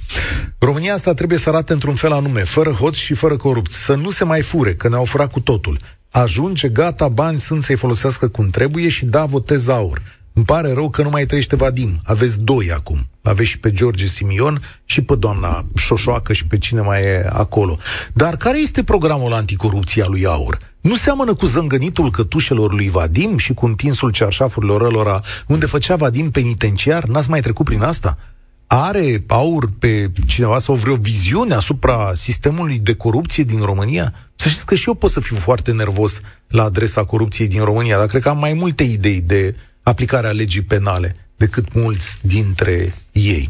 [0.58, 4.10] România asta trebuie să arate într-un fel anume, fără hoți și fără corupți, să nu
[4.10, 5.78] se mai fure, că ne-au furat cu totul.
[6.10, 10.02] Ajunge, gata, bani sunt să-i folosească cum trebuie și da, votez aur.
[10.32, 12.00] Îmi pare rău că nu mai trăiește Vadim.
[12.04, 12.98] Aveți doi acum.
[13.22, 17.78] Aveți și pe George Simion și pe doamna Șoșoacă și pe cine mai e acolo.
[18.12, 20.58] Dar care este programul anticorupție al lui Aur?
[20.80, 26.30] Nu seamănă cu zângănitul cătușelor lui Vadim și cu întinsul cearșafurilor ălora unde făcea Vadim
[26.30, 27.04] penitenciar?
[27.04, 28.18] N-ați mai trecut prin asta?
[28.66, 34.14] Are Aur pe cineva sau vreo viziune asupra sistemului de corupție din România?
[34.36, 37.98] Să știți că și eu pot să fiu foarte nervos la adresa corupției din România,
[37.98, 39.54] dar cred că am mai multe idei de
[39.92, 42.74] aplicarea legii penale decât mulți dintre
[43.12, 43.44] ei.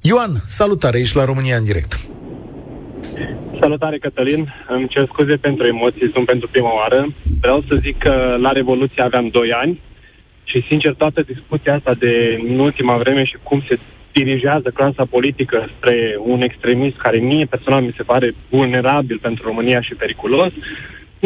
[0.00, 1.92] Ioan, salutare, ești la România în direct.
[3.60, 4.42] Salutare, Cătălin.
[4.68, 7.00] Îmi cer scuze pentru emoții, sunt pentru prima oară.
[7.40, 9.80] Vreau să zic că la Revoluție aveam 2 ani.
[10.44, 12.12] și, sincer, toată discuția asta de
[12.48, 13.78] în ultima vreme și cum se
[14.12, 15.96] dirigează clasa politică spre
[16.32, 20.52] un extremist care mie personal mi se pare vulnerabil pentru România și periculos,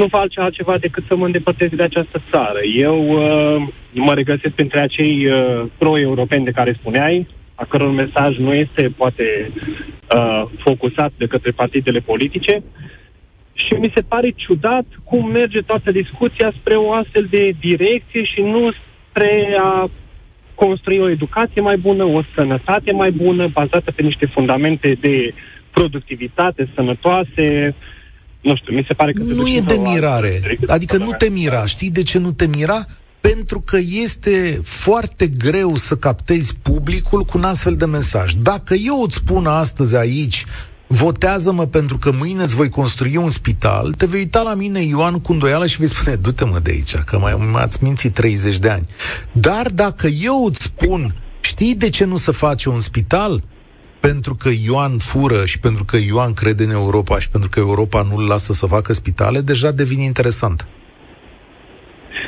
[0.00, 2.60] nu face altceva decât să mă îndepărtez de această țară.
[2.76, 8.52] Eu uh, mă regăsesc printre acei uh, pro-europeni de care spuneai, a căror mesaj nu
[8.54, 9.50] este poate
[10.16, 12.62] uh, focusat de către partidele politice
[13.52, 18.40] și mi se pare ciudat cum merge toată discuția spre o astfel de direcție și
[18.40, 18.70] nu
[19.08, 19.90] spre a
[20.54, 25.34] construi o educație mai bună, o sănătate mai bună, bazată pe niște fundamente de
[25.70, 27.74] productivitate sănătoase.
[28.40, 29.22] Nu știu, mi se pare că...
[29.22, 30.58] Nu e de mirare.
[30.66, 31.66] Adică nu te mira.
[31.66, 32.86] Știi de ce nu te mira?
[33.20, 38.32] pentru că este foarte greu să captezi publicul cu un astfel de mesaj.
[38.32, 40.44] Dacă eu îți spun astăzi aici,
[40.86, 45.20] votează-mă pentru că mâine îți voi construi un spital, te vei uita la mine, Ioan,
[45.20, 48.68] cu îndoială și vei spune, du-te mă de aici, că mai m-ați mințit 30 de
[48.68, 48.86] ani.
[49.32, 53.42] Dar dacă eu îți spun, știi de ce nu se face un spital?
[54.00, 58.02] Pentru că Ioan fură și pentru că Ioan crede în Europa și pentru că Europa
[58.10, 60.68] nu-l lasă să facă spitale, deja devine interesant.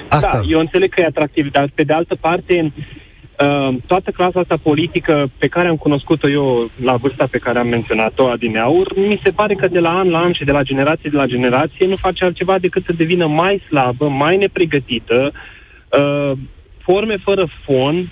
[0.08, 0.40] Asta.
[0.42, 4.56] Da, eu înțeleg că e atractiv, dar pe de altă parte, uh, toată clasa asta
[4.62, 9.30] politică pe care am cunoscut-o eu la vârsta pe care am menționat-o adineaur, mi se
[9.30, 11.96] pare că de la an la an și de la generație de la generație nu
[11.96, 16.32] face altceva decât să devină mai slabă, mai nepregătită, uh,
[16.78, 18.08] forme fără fond,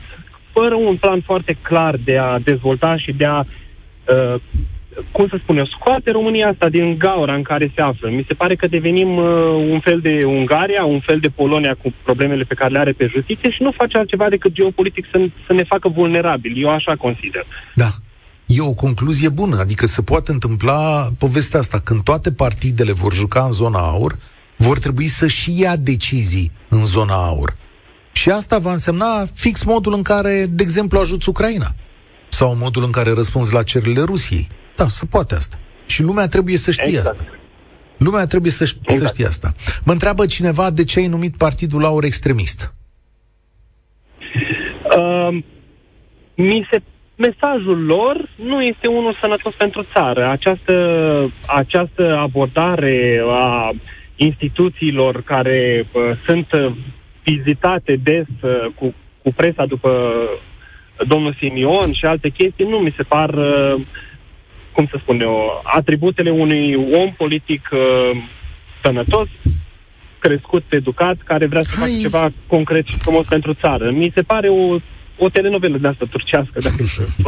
[0.59, 4.41] fără un plan foarte clar de a dezvolta și de a uh,
[5.13, 8.11] cum să spun eu, scoate România asta din gaura în care se află.
[8.11, 9.25] Mi se pare că devenim uh,
[9.75, 13.11] un fel de Ungaria, un fel de Polonia cu problemele pe care le are pe
[13.15, 16.63] justiție și nu face altceva decât geopolitic să, să ne facă vulnerabili.
[16.63, 17.47] Eu așa consider.
[17.75, 17.91] Da.
[18.47, 21.81] E o concluzie bună, adică se poate întâmpla povestea asta.
[21.85, 24.17] Când toate partidele vor juca în zona aur,
[24.57, 27.57] vor trebui să-și ia decizii în zona aur.
[28.19, 31.67] Și asta va însemna fix modul în care, de exemplu, ajuți Ucraina.
[32.29, 34.49] Sau modul în care răspunzi la cererile Rusiei.
[34.77, 35.59] Da, se poate asta.
[35.87, 37.07] Și lumea trebuie să știe exact.
[37.07, 37.27] asta.
[37.97, 39.07] Lumea trebuie să, exact.
[39.07, 39.53] să știe asta.
[39.85, 42.75] Mă întreabă cineva de ce ai numit Partidul Aur extremist.
[44.97, 45.39] Uh,
[46.35, 46.83] mi se
[47.17, 50.29] mesajul lor nu este unul sănătos pentru țară.
[50.29, 50.75] Această,
[51.47, 53.73] această abordare a
[54.17, 56.47] instituțiilor care uh, sunt
[57.35, 59.91] vizitate des uh, cu, cu presa după
[61.07, 63.81] domnul Simion și alte chestii nu mi se par uh,
[64.73, 68.23] cum să spun eu, atributele unui om politic uh,
[68.83, 69.29] sănătos,
[70.19, 73.91] crescut, educat, care vrea să facă ceva concret și frumos pentru țară.
[73.91, 74.79] Mi se pare o
[75.19, 76.77] o telenovelă de asta turcească, dacă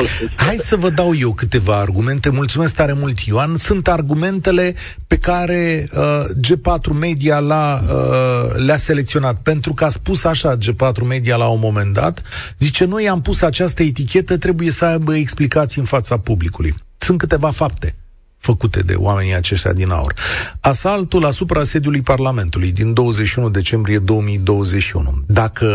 [0.47, 2.31] Hai să vă dau eu câteva argumente.
[2.31, 3.57] Mulțumesc tare mult, Ioan.
[3.57, 4.75] Sunt argumentele
[5.07, 6.01] pe care uh,
[6.47, 9.43] G4 Media l-a, uh, le-a selecționat.
[9.43, 12.23] Pentru că a spus așa G4 Media la un moment dat,
[12.59, 16.75] zice, noi am pus această etichetă, trebuie să aibă explicații în fața publicului.
[16.99, 17.95] Sunt câteva fapte
[18.41, 20.15] făcute de oamenii aceștia din aur.
[20.61, 25.23] Asaltul asupra sediului Parlamentului din 21 decembrie 2021.
[25.27, 25.67] Dacă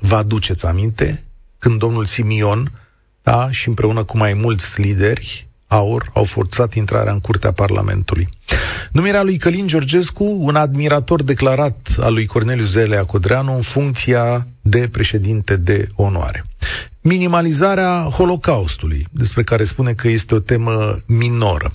[0.00, 1.24] vă aduceți aminte,
[1.64, 2.72] când domnul Simion
[3.22, 8.28] da, și împreună cu mai mulți lideri aur au forțat intrarea în curtea Parlamentului.
[8.92, 14.88] Numirea lui Călin Georgescu, un admirator declarat al lui Corneliu Zelea Codreanu în funcția de
[14.88, 16.44] președinte de onoare
[17.00, 21.70] minimalizarea Holocaustului, despre care spune că este o temă minoră.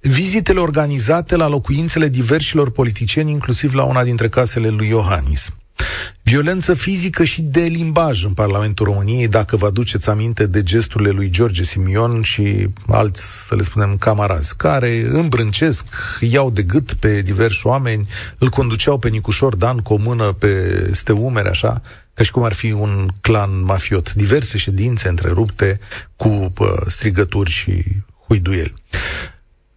[0.00, 5.54] Vizitele organizate la locuințele diversilor politicieni, inclusiv la una dintre casele lui Iohannis.
[6.22, 11.30] Violență fizică și de limbaj în Parlamentul României, dacă vă aduceți aminte de gesturile lui
[11.30, 15.84] George Simion și alți, să le spunem, camarazi, care îmbrâncesc,
[16.20, 18.08] iau de gât pe diversi oameni,
[18.38, 21.80] îl conduceau pe Nicușor Dan cu o mână peste umere, așa,
[22.14, 24.12] ca și cum ar fi un clan mafiot.
[24.12, 25.80] Diverse ședințe întrerupte
[26.16, 27.84] cu pă, strigături și
[28.26, 28.74] huiduieli.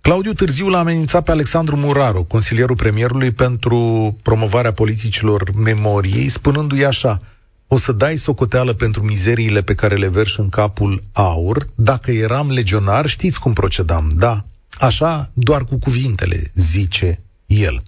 [0.02, 7.22] Claudiu Târziu l-a amenințat pe Alexandru Muraru, consilierul premierului pentru promovarea politicilor memoriei, spunându-i așa,
[7.68, 12.52] o să dai socoteală pentru mizeriile pe care le verși în capul aur, dacă eram
[12.52, 14.46] legionar, știți cum procedam, da?
[14.72, 17.84] Așa, doar cu cuvintele, zice el.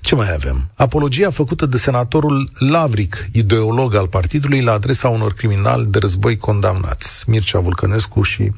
[0.00, 0.70] Ce mai avem?
[0.74, 7.24] Apologia făcută de senatorul Lavric, ideolog al partidului, la adresa unor criminali de război condamnați,
[7.26, 8.52] Mircea Vulcănescu și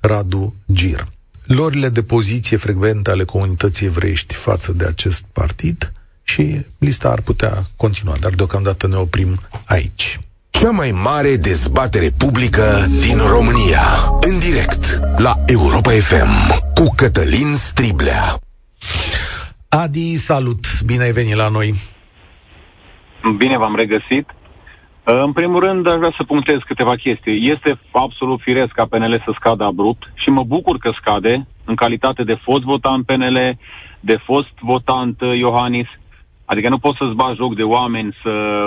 [0.00, 1.06] Radu Gir.
[1.46, 7.52] Lorile de poziție frecvente ale comunității evreiești față de acest partid și lista ar putea
[7.76, 10.20] continua, dar deocamdată ne oprim aici.
[10.50, 13.82] Cea mai mare dezbatere publică din România,
[14.20, 18.38] în direct, la Europa FM, cu Cătălin Striblea.
[19.68, 20.82] Adi, salut!
[20.82, 21.74] Bine ai venit la noi!
[23.38, 24.26] Bine v-am regăsit!
[25.08, 27.50] În primul rând, aș vrea să punctez câteva chestii.
[27.50, 32.22] Este absolut firesc ca PNL să scadă abrupt și mă bucur că scade în calitate
[32.22, 33.58] de fost votant PNL,
[34.00, 35.86] de fost votant uh, Iohannis.
[36.44, 38.64] Adică nu poți să-ți bagi joc de oameni să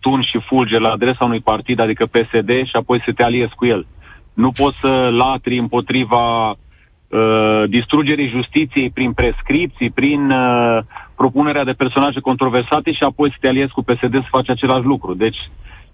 [0.00, 3.66] tun și fulge la adresa unui partid, adică PSD, și apoi să te aliezi cu
[3.66, 3.86] el.
[4.34, 10.78] Nu poți să latri împotriva uh, distrugerii justiției prin prescripții, prin uh,
[11.16, 15.14] propunerea de personaje controversate și apoi să te aliezi cu PSD să faci același lucru.
[15.14, 15.38] Deci,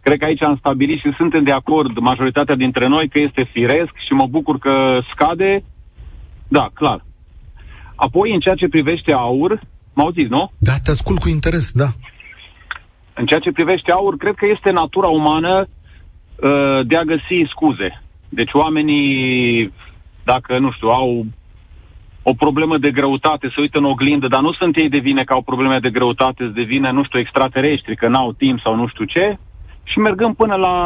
[0.05, 3.95] cred că aici am stabilit și suntem de acord majoritatea dintre noi că este firesc
[4.07, 5.65] și mă bucur că scade.
[6.49, 7.05] Da, clar.
[7.95, 9.61] Apoi, în ceea ce privește aur,
[9.95, 10.51] m-au zis, nu?
[10.59, 11.89] Da, te ascult cu interes, da.
[13.15, 18.03] În ceea ce privește aur, cred că este natura umană uh, de a găsi scuze.
[18.29, 19.73] Deci oamenii,
[20.25, 21.27] dacă, nu știu, au
[22.23, 25.33] o problemă de greutate, se uită în oglindă, dar nu sunt ei de vine că
[25.33, 29.05] au probleme de greutate, de vine, nu știu, extraterestri, că n-au timp sau nu știu
[29.05, 29.39] ce,
[29.85, 30.77] și mergând până la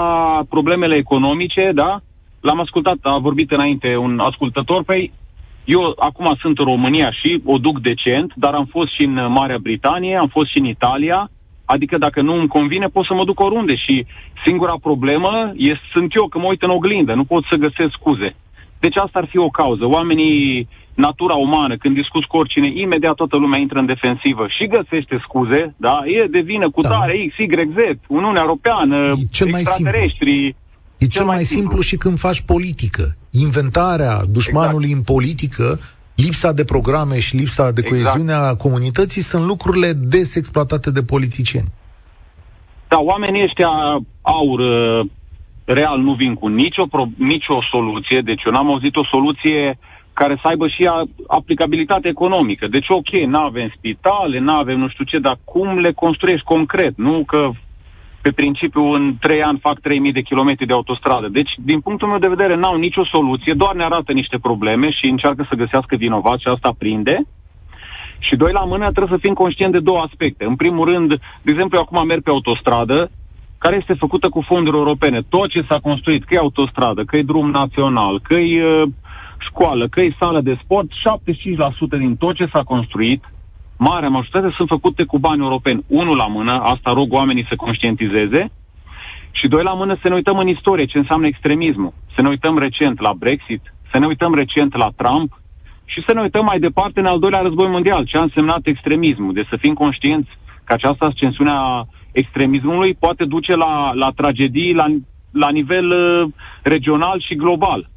[0.49, 2.01] problemele economice, da,
[2.41, 5.13] l-am ascultat, a vorbit înainte un ascultător, păi
[5.65, 9.59] eu acum sunt în România și o duc decent, dar am fost și în Marea
[9.59, 11.31] Britanie, am fost și în Italia,
[11.65, 14.07] adică dacă nu îmi convine pot să mă duc oriunde și
[14.45, 18.35] singura problemă e, sunt eu că mă uit în oglindă, nu pot să găsesc scuze.
[18.81, 19.87] Deci asta ar fi o cauză.
[19.87, 20.69] Oamenii,
[21.07, 25.75] natura umană, când discuți cu oricine, imediat toată lumea intră în defensivă și găsește scuze,
[25.77, 25.97] da?
[26.05, 26.89] E de vină cu da.
[26.89, 29.99] tare X, Y, Z, Uniunea Europeană, e cel mai simplu.
[29.99, 30.15] E
[30.99, 31.69] cel, cel mai, mai simplu.
[31.69, 33.17] simplu și când faci politică.
[33.31, 35.09] Inventarea dușmanului exact.
[35.09, 35.79] în politică,
[36.15, 37.89] lipsa de programe și lipsa de exact.
[37.89, 41.69] coeziune a comunității sunt lucrurile des exploatate de politicieni.
[42.89, 43.71] Da, oamenii ăștia
[44.23, 45.07] aur uh,
[45.65, 49.79] real nu vin cu nicio, pro, nicio soluție, deci eu n-am auzit o soluție
[50.21, 50.91] care să aibă și
[51.27, 52.67] aplicabilitate economică.
[52.67, 56.97] Deci, ok, nu avem spitale, nu avem nu știu ce, dar cum le construiești concret?
[56.97, 57.51] Nu că
[58.21, 61.29] pe principiu în trei ani fac 3.000 de kilometri de autostradă.
[61.29, 65.11] Deci, din punctul meu de vedere, n-au nicio soluție, doar ne arată niște probleme și
[65.11, 67.17] încearcă să găsească vinovați și asta prinde.
[68.19, 70.45] Și doi la mână, trebuie să fim conștient de două aspecte.
[70.45, 71.09] În primul rând,
[71.43, 73.11] de exemplu, eu acum merg pe autostradă,
[73.59, 75.21] care este făcută cu fonduri europene.
[75.29, 78.89] Tot ce s-a construit, că e autostradă, că e drum național, că e uh,
[79.39, 83.25] școală, că e sală de sport, 75% din tot ce s-a construit
[83.77, 85.85] marea majoritate sunt făcute cu bani europeni.
[85.87, 88.51] Unul la mână, asta rog oamenii să conștientizeze,
[89.31, 91.93] și doi la mână să ne uităm în istorie ce înseamnă extremismul.
[92.15, 95.41] Să ne uităm recent la Brexit, să ne uităm recent la Trump
[95.85, 99.33] și să ne uităm mai departe în al doilea război mondial, ce a însemnat extremismul.
[99.33, 100.31] Deci să fim conștienți
[100.65, 104.87] că această ascensiune a extremismului poate duce la, la tragedii la,
[105.31, 106.29] la nivel uh,
[106.63, 107.89] regional și global.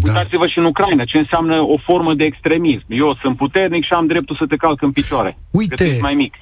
[0.00, 0.12] Da.
[0.12, 2.84] Uitați-vă și în Ucraina, ce înseamnă o formă de extremism.
[2.88, 5.38] Eu sunt puternic și am dreptul să te calc în picioare.
[5.50, 6.34] Uite, mai mic.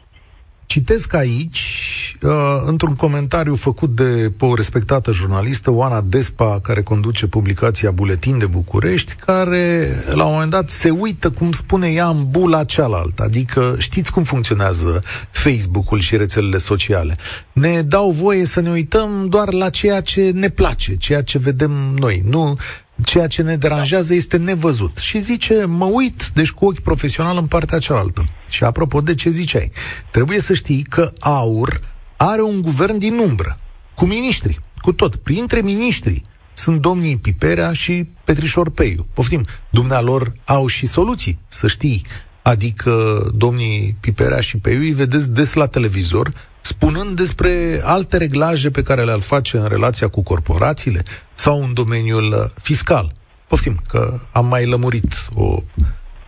[0.67, 2.31] Citesc aici, uh,
[2.67, 9.15] într-un comentariu făcut de o respectată jurnalistă, Oana Despa, care conduce publicația Buletin de București,
[9.15, 13.23] care la un moment dat se uită, cum spune ea, în bula cealaltă.
[13.23, 17.17] Adică știți cum funcționează Facebook-ul și rețelele sociale.
[17.53, 21.71] Ne dau voie să ne uităm doar la ceea ce ne place, ceea ce vedem
[21.99, 22.21] noi.
[22.25, 22.57] Nu
[23.03, 24.99] Ceea ce ne deranjează este nevăzut.
[24.99, 28.25] Și zice, mă uit, deci cu ochi profesional în partea cealaltă.
[28.49, 29.73] Și apropo de ce ziceai,
[30.11, 31.81] trebuie să știi că AUR
[32.17, 33.59] are un guvern din umbră,
[33.95, 35.17] cu miniștri, cu tot.
[35.17, 39.07] Printre miniștri sunt domnii Piperea și Petrișor Peiu.
[39.13, 42.07] Poftim, dumnealor au și soluții, să știi.
[42.43, 46.33] Adică domnii Piperea și Peiu îi vedeți des la televizor
[46.65, 51.03] spunând despre alte reglaje pe care le-ar face în relația cu corporațiile
[51.35, 53.13] sau în domeniul uh, fiscal.
[53.49, 55.47] Poftim, că am mai lămurit o,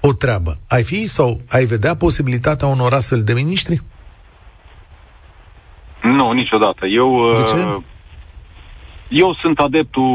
[0.00, 0.52] o treabă.
[0.68, 3.82] Ai fi sau ai vedea posibilitatea unor astfel de miniștri?
[6.02, 6.86] Nu, niciodată.
[6.86, 7.56] Eu, de ce?
[7.56, 7.76] Uh,
[9.08, 10.10] eu sunt adeptul,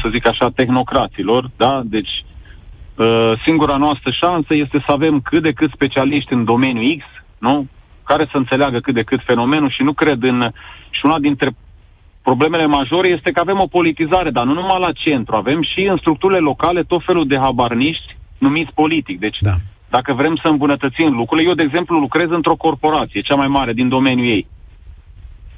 [0.00, 1.82] să zic așa, tehnocraților, da?
[1.84, 2.24] Deci,
[2.96, 7.04] uh, singura noastră șansă este să avem cât de cât specialiști în domeniul X,
[7.38, 7.66] nu?
[8.10, 10.38] Care să înțeleagă cât de cât fenomenul și nu cred în...
[10.90, 11.50] Și una dintre
[12.22, 15.96] problemele majore este că avem o politizare, dar nu numai la centru, avem și în
[15.96, 19.18] structurile locale tot felul de habarniști numiți politic.
[19.18, 19.54] Deci, da.
[19.88, 23.88] dacă vrem să îmbunătățim lucrurile, eu, de exemplu, lucrez într-o corporație, cea mai mare din
[23.88, 24.46] domeniul ei.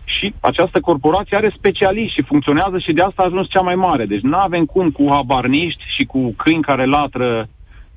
[0.04, 4.04] Și această corporație are specialiști și funcționează și de asta a ajuns cea mai mare.
[4.06, 7.48] Deci nu avem cum cu habarniști și cu câini care latră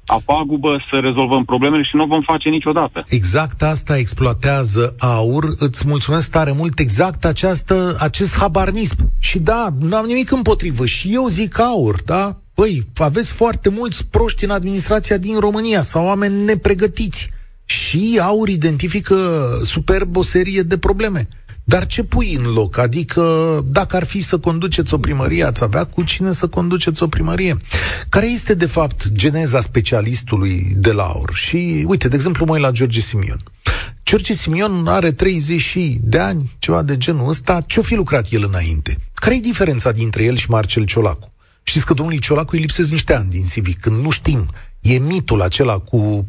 [0.06, 3.04] a pagubă să rezolvăm problemele și nu o vom face niciodată.
[3.10, 5.44] Exact asta exploatează aur.
[5.58, 8.96] Îți mulțumesc tare mult exact această, acest habarnism.
[9.20, 10.86] Și da, nu am nimic împotrivă.
[10.86, 12.38] Și eu zic aur, da?
[12.54, 17.30] Păi, aveți foarte mulți proști în administrația din România sau oameni nepregătiți.
[17.66, 19.16] Și aur identifică
[19.64, 21.28] superb o serie de probleme.
[21.64, 22.78] Dar ce pui în loc?
[22.78, 27.08] Adică, dacă ar fi să conduceți o primărie, ați avea cu cine să conduceți o
[27.08, 27.58] primărie?
[28.10, 31.32] Care este, de fapt, geneza specialistului de la aur?
[31.34, 33.44] Și, uite, de exemplu, mă la George Simion.
[34.06, 37.62] George Simion are 30 de ani, ceva de genul ăsta.
[37.68, 38.98] Ce-o fi lucrat el înainte?
[39.14, 41.32] Care e diferența dintre el și Marcel Ciolacu?
[41.64, 44.50] Știți că domnului Ciolacu îi lipsesc niște ani din CV, când nu știm.
[44.84, 46.26] E mitul acela cu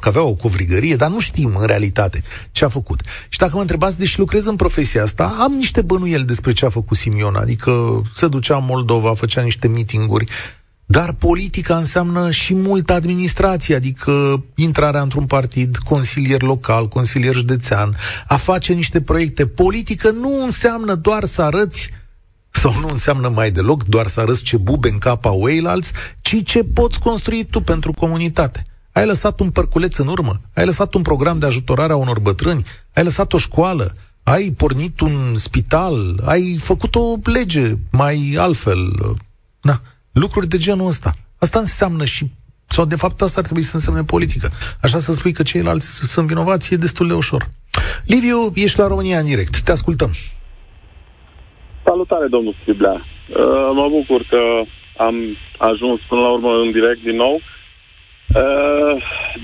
[0.00, 3.00] că avea o covrigărie, dar nu știm în realitate ce a făcut.
[3.28, 6.68] Și dacă mă întrebați, deși lucrez în profesia asta, am niște bănuieli despre ce a
[6.68, 10.26] făcut Simion, adică se ducea în Moldova, făcea niște mitinguri,
[10.86, 18.36] dar politica înseamnă și multă administrație, adică intrarea într-un partid, consilier local, consilier județean, a
[18.36, 19.46] face niște proiecte.
[19.46, 21.90] Politică nu înseamnă doar să arăți
[22.56, 26.64] sau nu înseamnă mai deloc doar să arăți ce bube în capa oilalți, ci ce
[26.64, 28.66] poți construi tu pentru comunitate.
[28.92, 32.64] Ai lăsat un părculeț în urmă, ai lăsat un program de ajutorare a unor bătrâni,
[32.92, 38.92] ai lăsat o școală, ai pornit un spital, ai făcut o lege mai altfel.
[39.60, 39.80] Na,
[40.12, 41.16] lucruri de genul ăsta.
[41.38, 42.30] Asta înseamnă și
[42.68, 44.50] sau de fapt asta ar trebui să însemne politică.
[44.80, 47.50] Așa să spui că ceilalți sunt vinovați e destul de ușor.
[48.04, 49.60] Liviu, ești la România în direct.
[49.60, 50.10] Te ascultăm.
[51.86, 52.92] Salutare, domnul Striblea.
[52.94, 54.42] Uh, mă bucur că
[54.96, 55.16] am
[55.58, 57.40] ajuns până la urmă în direct din nou.
[58.34, 58.94] Uh,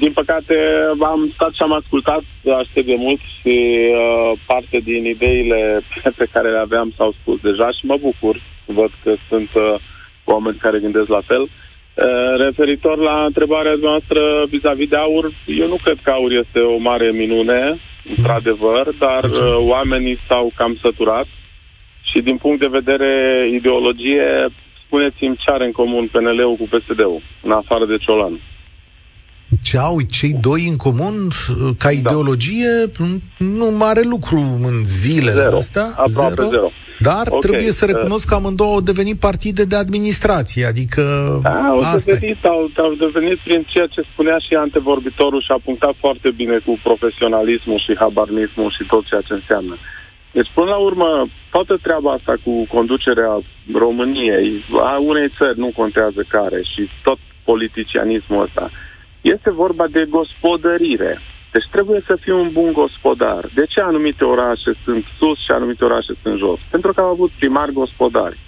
[0.00, 0.56] din păcate,
[1.00, 2.22] am stat și am ascultat
[2.62, 3.56] aștept de mult și
[3.90, 5.80] uh, parte din ideile
[6.20, 8.42] pe care le aveam s-au spus deja și mă bucur.
[8.64, 9.74] Văd că sunt uh,
[10.24, 11.42] oameni care gândesc la fel.
[11.42, 16.76] Uh, referitor la întrebarea noastră vis-a-vis de aur, eu nu cred că aur este o
[16.76, 17.80] mare minune,
[18.16, 21.26] într-adevăr, dar uh, oamenii s-au cam săturat
[22.12, 23.10] și din punct de vedere
[23.54, 24.26] ideologie,
[24.84, 28.40] spuneți-mi ce are în comun PNL-ul cu PSD-ul, în afară de Ciolan.
[29.62, 31.14] Ce au cei doi în comun
[31.78, 31.90] ca da.
[31.90, 32.72] ideologie?
[33.38, 35.56] Nu mare lucru în zilele zero.
[35.56, 35.86] astea.
[35.96, 36.48] Aproape zero.
[36.48, 36.70] zero.
[37.08, 37.38] Dar okay.
[37.46, 41.02] trebuie să recunosc că amândouă au devenit partide de administrație, adică
[41.42, 45.60] da, au asta devenit, au, au devenit prin ceea ce spunea și antevorbitorul și a
[45.64, 49.76] punctat foarte bine cu profesionalismul și habarnismul și tot ceea ce înseamnă.
[50.32, 53.40] Deci, până la urmă, toată treaba asta cu conducerea
[53.72, 58.70] României, a unei țări, nu contează care, și tot politicianismul ăsta,
[59.20, 61.20] este vorba de gospodărire.
[61.52, 63.50] Deci trebuie să fii un bun gospodar.
[63.54, 66.58] De ce anumite orașe sunt sus și anumite orașe sunt jos?
[66.70, 68.38] Pentru că au avut primari gospodari.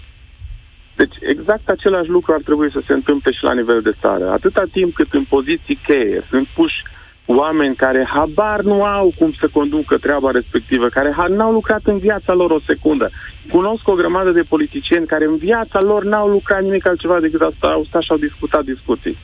[0.96, 4.30] Deci exact același lucru ar trebui să se întâmple și la nivel de țară.
[4.30, 6.82] Atâta timp cât în poziții cheie sunt puși
[7.26, 12.32] oameni care habar nu au cum să conducă treaba respectivă, care n-au lucrat în viața
[12.32, 13.10] lor o secundă.
[13.50, 17.66] Cunosc o grămadă de politicieni care în viața lor n-au lucrat nimic altceva decât asta,
[17.68, 19.18] au stat și au discutat discuții.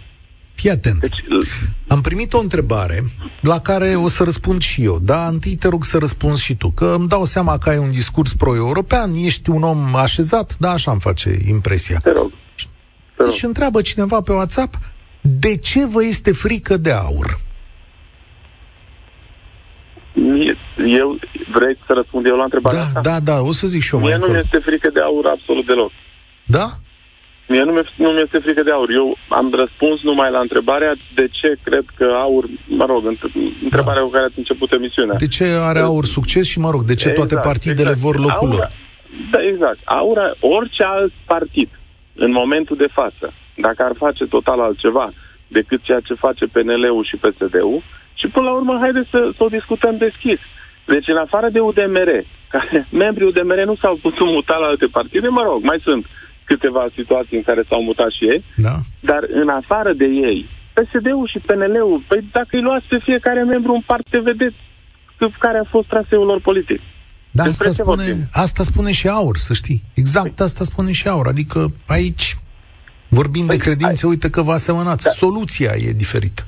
[0.54, 1.00] Fii atent.
[1.00, 1.24] Deci,
[1.88, 3.02] Am primit o întrebare
[3.40, 6.70] la care o să răspund și eu, dar întâi te rog să răspunzi și tu,
[6.70, 10.90] că îmi dau seama că ai un discurs pro-european, ești un om așezat, da, așa
[10.90, 11.98] îmi face impresia.
[12.02, 12.30] Te rog.
[13.16, 13.28] Te rog.
[13.30, 14.74] Deci întreabă cineva pe WhatsApp,
[15.20, 17.40] de ce vă este frică de aur?
[20.86, 21.18] Eu,
[21.52, 23.00] vrei să răspund eu la întrebarea da, asta?
[23.00, 25.90] Da, da, o să zic și eu Mie nu mi-este frică de aur absolut deloc.
[26.44, 26.66] Da?
[27.48, 28.90] Mie nu, mi- nu mi-este frică de aur.
[28.90, 33.02] Eu am răspuns numai la întrebarea de ce cred că aur, mă rog,
[33.62, 34.06] întrebarea da.
[34.06, 35.16] cu care ați început emisiunea.
[35.16, 38.06] De ce are aur succes și, mă rog, de ce exact, toate partidele exact.
[38.06, 38.72] vor locul aura, lor?
[39.30, 39.78] Da, exact.
[39.84, 41.68] Aura, orice alt partid,
[42.14, 45.12] în momentul de față, dacă ar face total altceva
[45.48, 47.82] decât ceea ce face PNL-ul și PSD-ul,
[48.20, 50.40] și până la urmă, haideți să, să o discutăm deschis.
[50.92, 52.10] Deci, în afară de UDMR,
[52.54, 56.02] care membrii UDMR nu s-au putut muta la alte partide, mă rog, mai sunt
[56.50, 58.74] câteva situații în care s-au mutat și ei, da.
[59.00, 60.38] dar în afară de ei,
[60.76, 64.56] PSD-ul și PNL-ul, păi dacă îi luați pe fiecare membru în parte, vedeți
[65.38, 66.80] care a fost traseul lor politic.
[67.30, 69.82] Da, asta spune, asta spune și Aur, să știi.
[69.94, 70.44] Exact păi.
[70.46, 71.26] asta spune și Aur.
[71.26, 72.36] Adică aici,
[73.08, 74.10] vorbind păi, de credințe, ai...
[74.10, 75.04] uite că vă asemănați.
[75.04, 75.10] Da.
[75.10, 76.42] Soluția e diferită.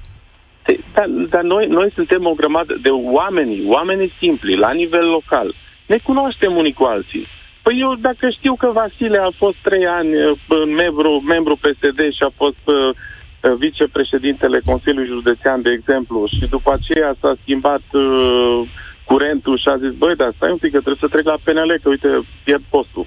[0.95, 5.55] Dar, dar noi, noi suntem o grămadă de oameni, oameni simpli, la nivel local.
[5.87, 7.27] Ne cunoaștem unii cu alții.
[7.63, 10.39] Păi eu, dacă știu că Vasile a fost trei ani uh,
[10.77, 16.73] membru, membru PSD și a fost uh, uh, vicepreședintele Consiliului Județean, de exemplu, și după
[16.73, 18.61] aceea s-a schimbat uh,
[19.05, 21.79] curentul și a zis, băi, dar stai un pic că trebuie să trec la PNL,
[21.83, 22.09] că uite,
[22.45, 23.07] pierd postul.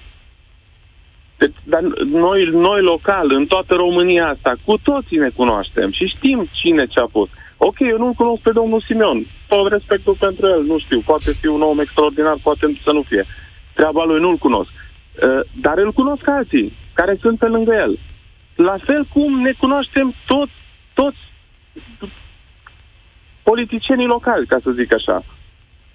[1.37, 6.49] Deci, dar noi, noi local, în toată România asta, cu toții ne cunoaștem și știm
[6.51, 7.31] cine ce a fost.
[7.57, 9.25] Ok, eu nu-l cunosc pe domnul Simeon.
[9.47, 13.25] Tot respectul pentru el, nu știu, poate fi un om extraordinar, poate să nu fie.
[13.73, 14.69] Treaba lui nu-l cunosc.
[14.69, 17.99] Uh, dar îl cunosc alții care sunt pe lângă el.
[18.55, 20.51] La fel cum ne cunoaștem toți,
[20.93, 21.17] toți
[23.43, 25.23] politicienii locali, ca să zic așa.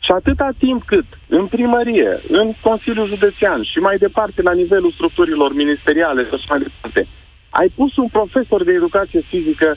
[0.04, 5.54] Și atâta timp cât în primărie, în Consiliul Județean și mai departe la nivelul structurilor
[5.54, 7.06] ministeriale și mai departe,
[7.50, 9.74] ai pus un profesor de educație fizică,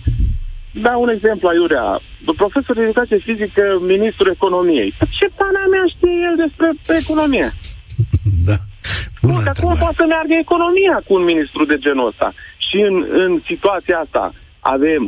[0.86, 1.86] da un exemplu aiurea,
[2.30, 3.64] un profesor de educație fizică,
[3.94, 4.92] ministrul economiei.
[5.20, 6.68] Ce pana mea știe el despre
[7.04, 7.48] economie?
[8.50, 8.58] Da.
[9.22, 12.34] Bună Cum, cum poate să meargă economia cu un ministru de genul ăsta?
[12.68, 15.04] Și în, în situația asta avem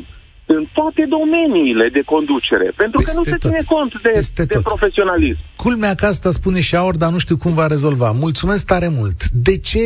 [0.45, 5.39] în toate domeniile de conducere, pentru Peste că nu se ține cont de, de profesionalism.
[5.55, 8.11] Culmea că asta spune și Aur, dar nu știu cum va rezolva.
[8.11, 9.20] Mulțumesc tare mult.
[9.47, 9.86] De ce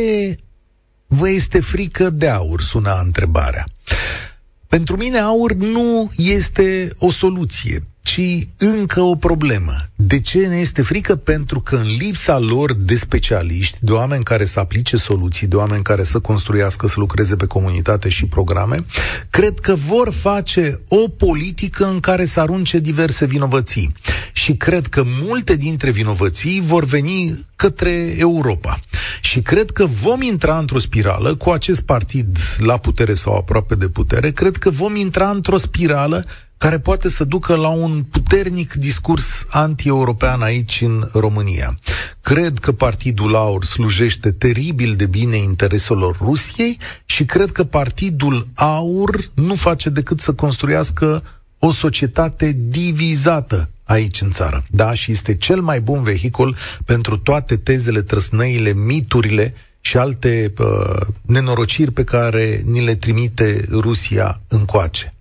[1.06, 3.64] vă este frică de aur, sună întrebarea.
[4.70, 8.20] Pentru mine aur nu este o soluție ci
[8.56, 9.72] încă o problemă.
[9.96, 11.16] De ce ne este frică?
[11.16, 15.82] Pentru că în lipsa lor de specialiști, de oameni care să aplice soluții, de oameni
[15.82, 18.78] care să construiască, să lucreze pe comunitate și programe,
[19.30, 23.92] cred că vor face o politică în care să arunce diverse vinovății.
[24.32, 28.80] Și cred că multe dintre vinovății vor veni către Europa.
[29.20, 33.88] Și cred că vom intra într-o spirală cu acest partid la putere sau aproape de
[33.88, 36.24] putere, cred că vom intra într-o spirală
[36.60, 41.78] care poate să ducă la un puternic discurs anti-european aici în România.
[42.20, 49.30] Cred că Partidul Aur slujește teribil de bine intereselor Rusiei și cred că Partidul Aur
[49.34, 51.22] nu face decât să construiască
[51.58, 54.64] o societate divizată aici în țară.
[54.70, 61.06] Da, și este cel mai bun vehicul pentru toate tezele, trăsnăile, miturile și alte uh,
[61.22, 65.14] nenorociri pe care ni le trimite Rusia încoace.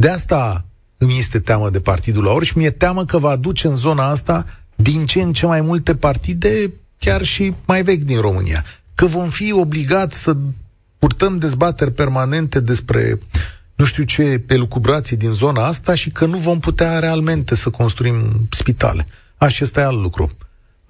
[0.00, 0.64] De asta
[0.98, 4.46] îmi este teamă de Partidul Aur și mi-e teamă că va aduce în zona asta
[4.74, 8.64] din ce în ce mai multe partide, chiar și mai vechi din România.
[8.94, 10.36] Că vom fi obligați să
[10.98, 13.18] purtăm dezbateri permanente despre
[13.74, 18.46] nu știu ce elucubrații din zona asta și că nu vom putea realmente să construim
[18.50, 19.06] spitale.
[19.36, 20.30] Așa este alt lucru.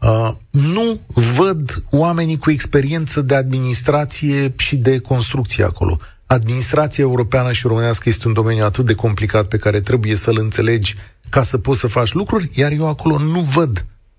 [0.01, 5.99] Uh, nu văd oamenii cu experiență de administrație și de construcție acolo
[6.37, 10.95] administrația europeană și românească este un domeniu atât de complicat pe care trebuie să-l înțelegi
[11.31, 13.73] ca să poți să faci lucruri, iar eu acolo nu văd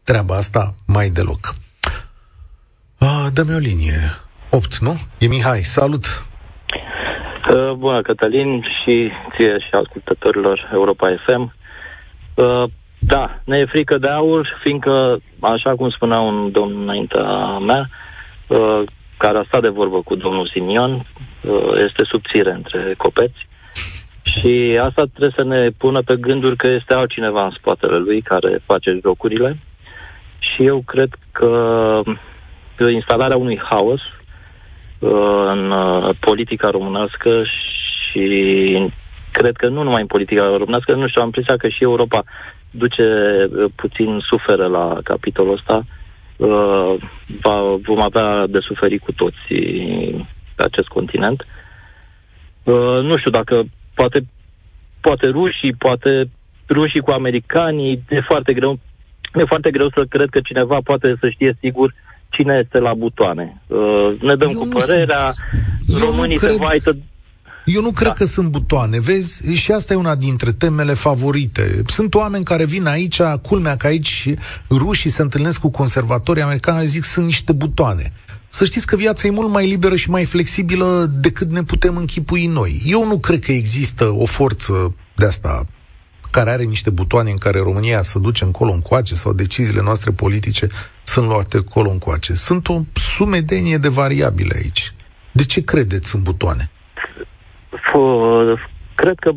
[0.03, 1.43] treaba asta mai deloc.
[2.99, 3.99] Ah, dă-mi o linie.
[4.49, 4.93] 8, nu?
[5.17, 5.59] E Mihai.
[5.59, 6.05] Salut!
[7.53, 11.53] Uh, bună, Cătălin, și ție și ascultătorilor Europa FM.
[12.35, 12.63] Uh,
[12.99, 17.89] da, ne e frică de aur, fiindcă, așa cum spunea un domn înaintea mea,
[18.47, 18.81] uh,
[19.17, 21.05] care a stat de vorbă cu domnul Simion, uh,
[21.85, 23.47] este subțire între copeți.
[24.23, 28.61] Și asta trebuie să ne pună pe gânduri că este altcineva în spatele lui care
[28.65, 29.57] face jocurile.
[30.39, 32.01] Și eu cred că
[32.93, 34.01] instalarea unui haos
[34.99, 38.91] uh, în uh, politica românească și
[39.31, 42.23] cred că nu numai în politica românească, nu știu, am impresia că și Europa
[42.71, 43.03] duce
[43.75, 45.85] puțin suferă la capitolul ăsta uh,
[46.41, 46.95] uh,
[47.41, 49.37] va, vom avea de suferit cu toți
[50.61, 51.39] pe acest continent.
[52.63, 54.25] Uh, nu știu dacă poate,
[55.01, 56.29] poate rușii, poate
[56.69, 58.79] rușii cu americanii, e foarte greu.
[59.33, 61.93] E foarte greu să cred că cineva poate să știe sigur
[62.29, 63.61] cine este la butoane.
[63.67, 65.31] Uh, ne dăm Eu cu părerea,
[65.99, 66.95] românii se vaită
[67.65, 68.13] eu nu cred da.
[68.13, 69.53] că sunt butoane, vezi?
[69.53, 71.81] Și asta e una dintre temele favorite.
[71.87, 74.33] Sunt oameni care vin aici, culmea că aici
[74.69, 78.11] rușii se întâlnesc cu conservatorii americani, zic sunt niște butoane.
[78.53, 82.45] Să știți că viața e mult mai liberă și mai flexibilă decât ne putem închipui
[82.45, 82.81] noi.
[82.85, 85.65] Eu nu cred că există o forță de asta
[86.31, 90.67] care are niște butoane în care România să duce încolo încoace sau deciziile noastre politice
[91.03, 92.33] sunt luate încolo încoace.
[92.33, 94.93] Sunt o sumedenie de variabile aici.
[95.31, 96.71] De ce credeți în butoane?
[98.95, 99.31] cred că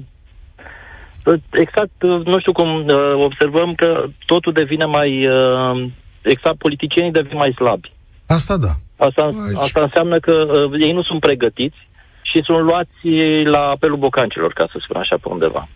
[1.50, 5.90] exact, nu știu cum uh, observăm că totul devine mai uh,
[6.22, 7.92] exact politicienii devin mai slabi.
[8.26, 8.72] Asta da.
[9.06, 11.88] Asta, asta înseamnă că uh, ei nu sunt pregătiți
[12.22, 13.08] și sunt luați
[13.44, 15.68] la apelul bocancilor, ca să spun așa, pe undeva.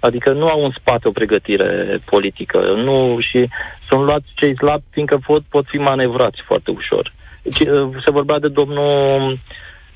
[0.00, 3.48] Adică nu au în spate o pregătire politică, nu și
[3.88, 7.12] sunt luați cei slabi, fiindcă pot, pot fi manevrați foarte ușor.
[7.42, 7.56] Deci,
[8.04, 9.32] se vorbea de domnul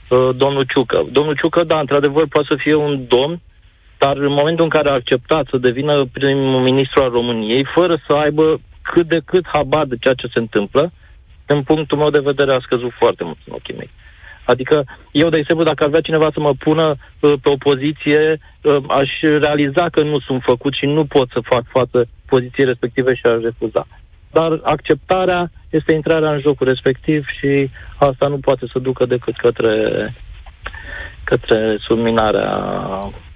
[0.08, 1.06] uh, domnul Ciucă.
[1.12, 3.40] Domnul Ciucă, da, într-adevăr, poate să fie un domn,
[3.98, 8.60] dar în momentul în care a acceptat să devină prim-ministru al României, fără să aibă
[8.82, 10.92] cât de cât habar de ceea ce se întâmplă,
[11.53, 13.90] în punctul meu de vedere a scăzut foarte mult în ochii mei.
[14.44, 16.86] Adică eu, de exemplu, dacă ar vrea cineva să mă pună
[17.20, 21.40] uh, pe o poziție, uh, aș realiza că nu sunt făcut și nu pot să
[21.42, 23.86] fac față poziției respective și aș refuza
[24.32, 29.74] dar acceptarea este intrarea în jocul respectiv și asta nu poate să ducă decât către,
[31.24, 32.59] către subminarea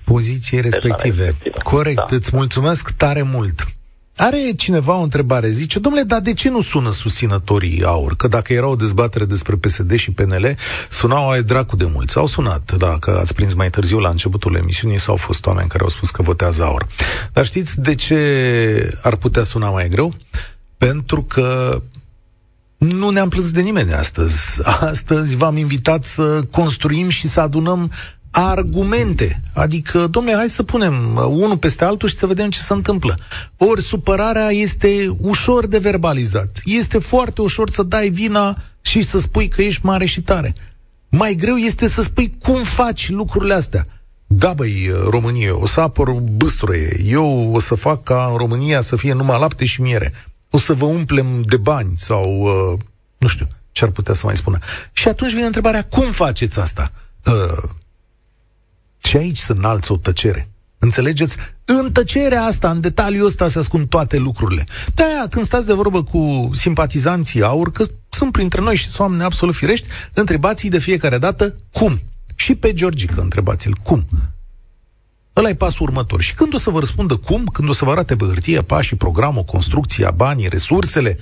[0.04, 1.24] poziției respective.
[1.24, 1.56] respective.
[1.62, 2.16] Corect, da.
[2.16, 3.73] îți mulțumesc tare mult.
[4.16, 8.16] Are cineva o întrebare, zice, domnule, dar de ce nu sună susținătorii AUR?
[8.16, 10.56] Că dacă era o dezbatere despre PSD și PNL,
[10.90, 12.16] sunau ai dracu de mulți.
[12.16, 15.82] Au sunat, dacă ați prins mai târziu la începutul emisiunii, sau au fost oameni care
[15.82, 16.86] au spus că votează AUR.
[17.32, 20.14] Dar știți de ce ar putea suna mai greu?
[20.78, 21.80] Pentru că
[22.78, 24.60] nu ne-am plâns de nimeni astăzi.
[24.90, 27.90] Astăzi v-am invitat să construim și să adunăm
[28.36, 29.40] argumente.
[29.52, 33.16] Adică, domnule, hai să punem unul peste altul și să vedem ce se întâmplă.
[33.56, 36.60] Ori supărarea este ușor de verbalizat.
[36.64, 40.54] Este foarte ușor să dai vina și să spui că ești mare și tare.
[41.08, 43.86] Mai greu este să spui cum faci lucrurile astea.
[44.26, 47.00] Da, băi, Românie, o să apăr băstroie.
[47.04, 50.12] Eu o să fac ca în România să fie numai lapte și miere.
[50.50, 52.78] O să vă umplem de bani sau, uh,
[53.18, 54.58] nu știu, ce ar putea să mai spună.
[54.92, 56.92] Și atunci vine întrebarea, cum faceți asta?
[57.24, 57.70] Uh,
[59.04, 60.48] și aici să înalți o tăcere.
[60.78, 61.36] Înțelegeți?
[61.64, 64.64] În tăcerea asta, în detaliul ăsta se ascund toate lucrurile.
[64.94, 69.22] De-aia, când stați de vorbă cu simpatizanții aur, că sunt printre noi și sunt oameni
[69.22, 72.00] absolut firești, întrebați-i de fiecare dată cum.
[72.34, 74.06] Și pe Georgică întrebați-l cum.
[75.36, 76.20] Ăla e pasul următor.
[76.20, 78.96] Și când o să vă răspundă cum, când o să vă arate pe hârtie pașii,
[78.96, 81.18] programul, construcția, banii, resursele,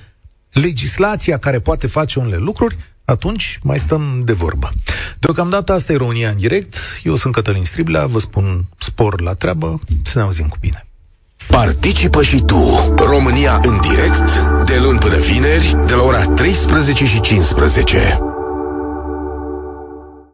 [0.51, 4.71] legislația care poate face unele lucruri, atunci mai stăm de vorbă.
[5.19, 6.75] Deocamdată asta e România în direct.
[7.03, 10.87] Eu sunt Cătălin Striblea, vă spun spor la treabă, să ne auzim cu bine.
[11.47, 17.21] Participă și tu, România în direct, de luni până vineri, de la ora 13 și
[17.21, 18.32] 15.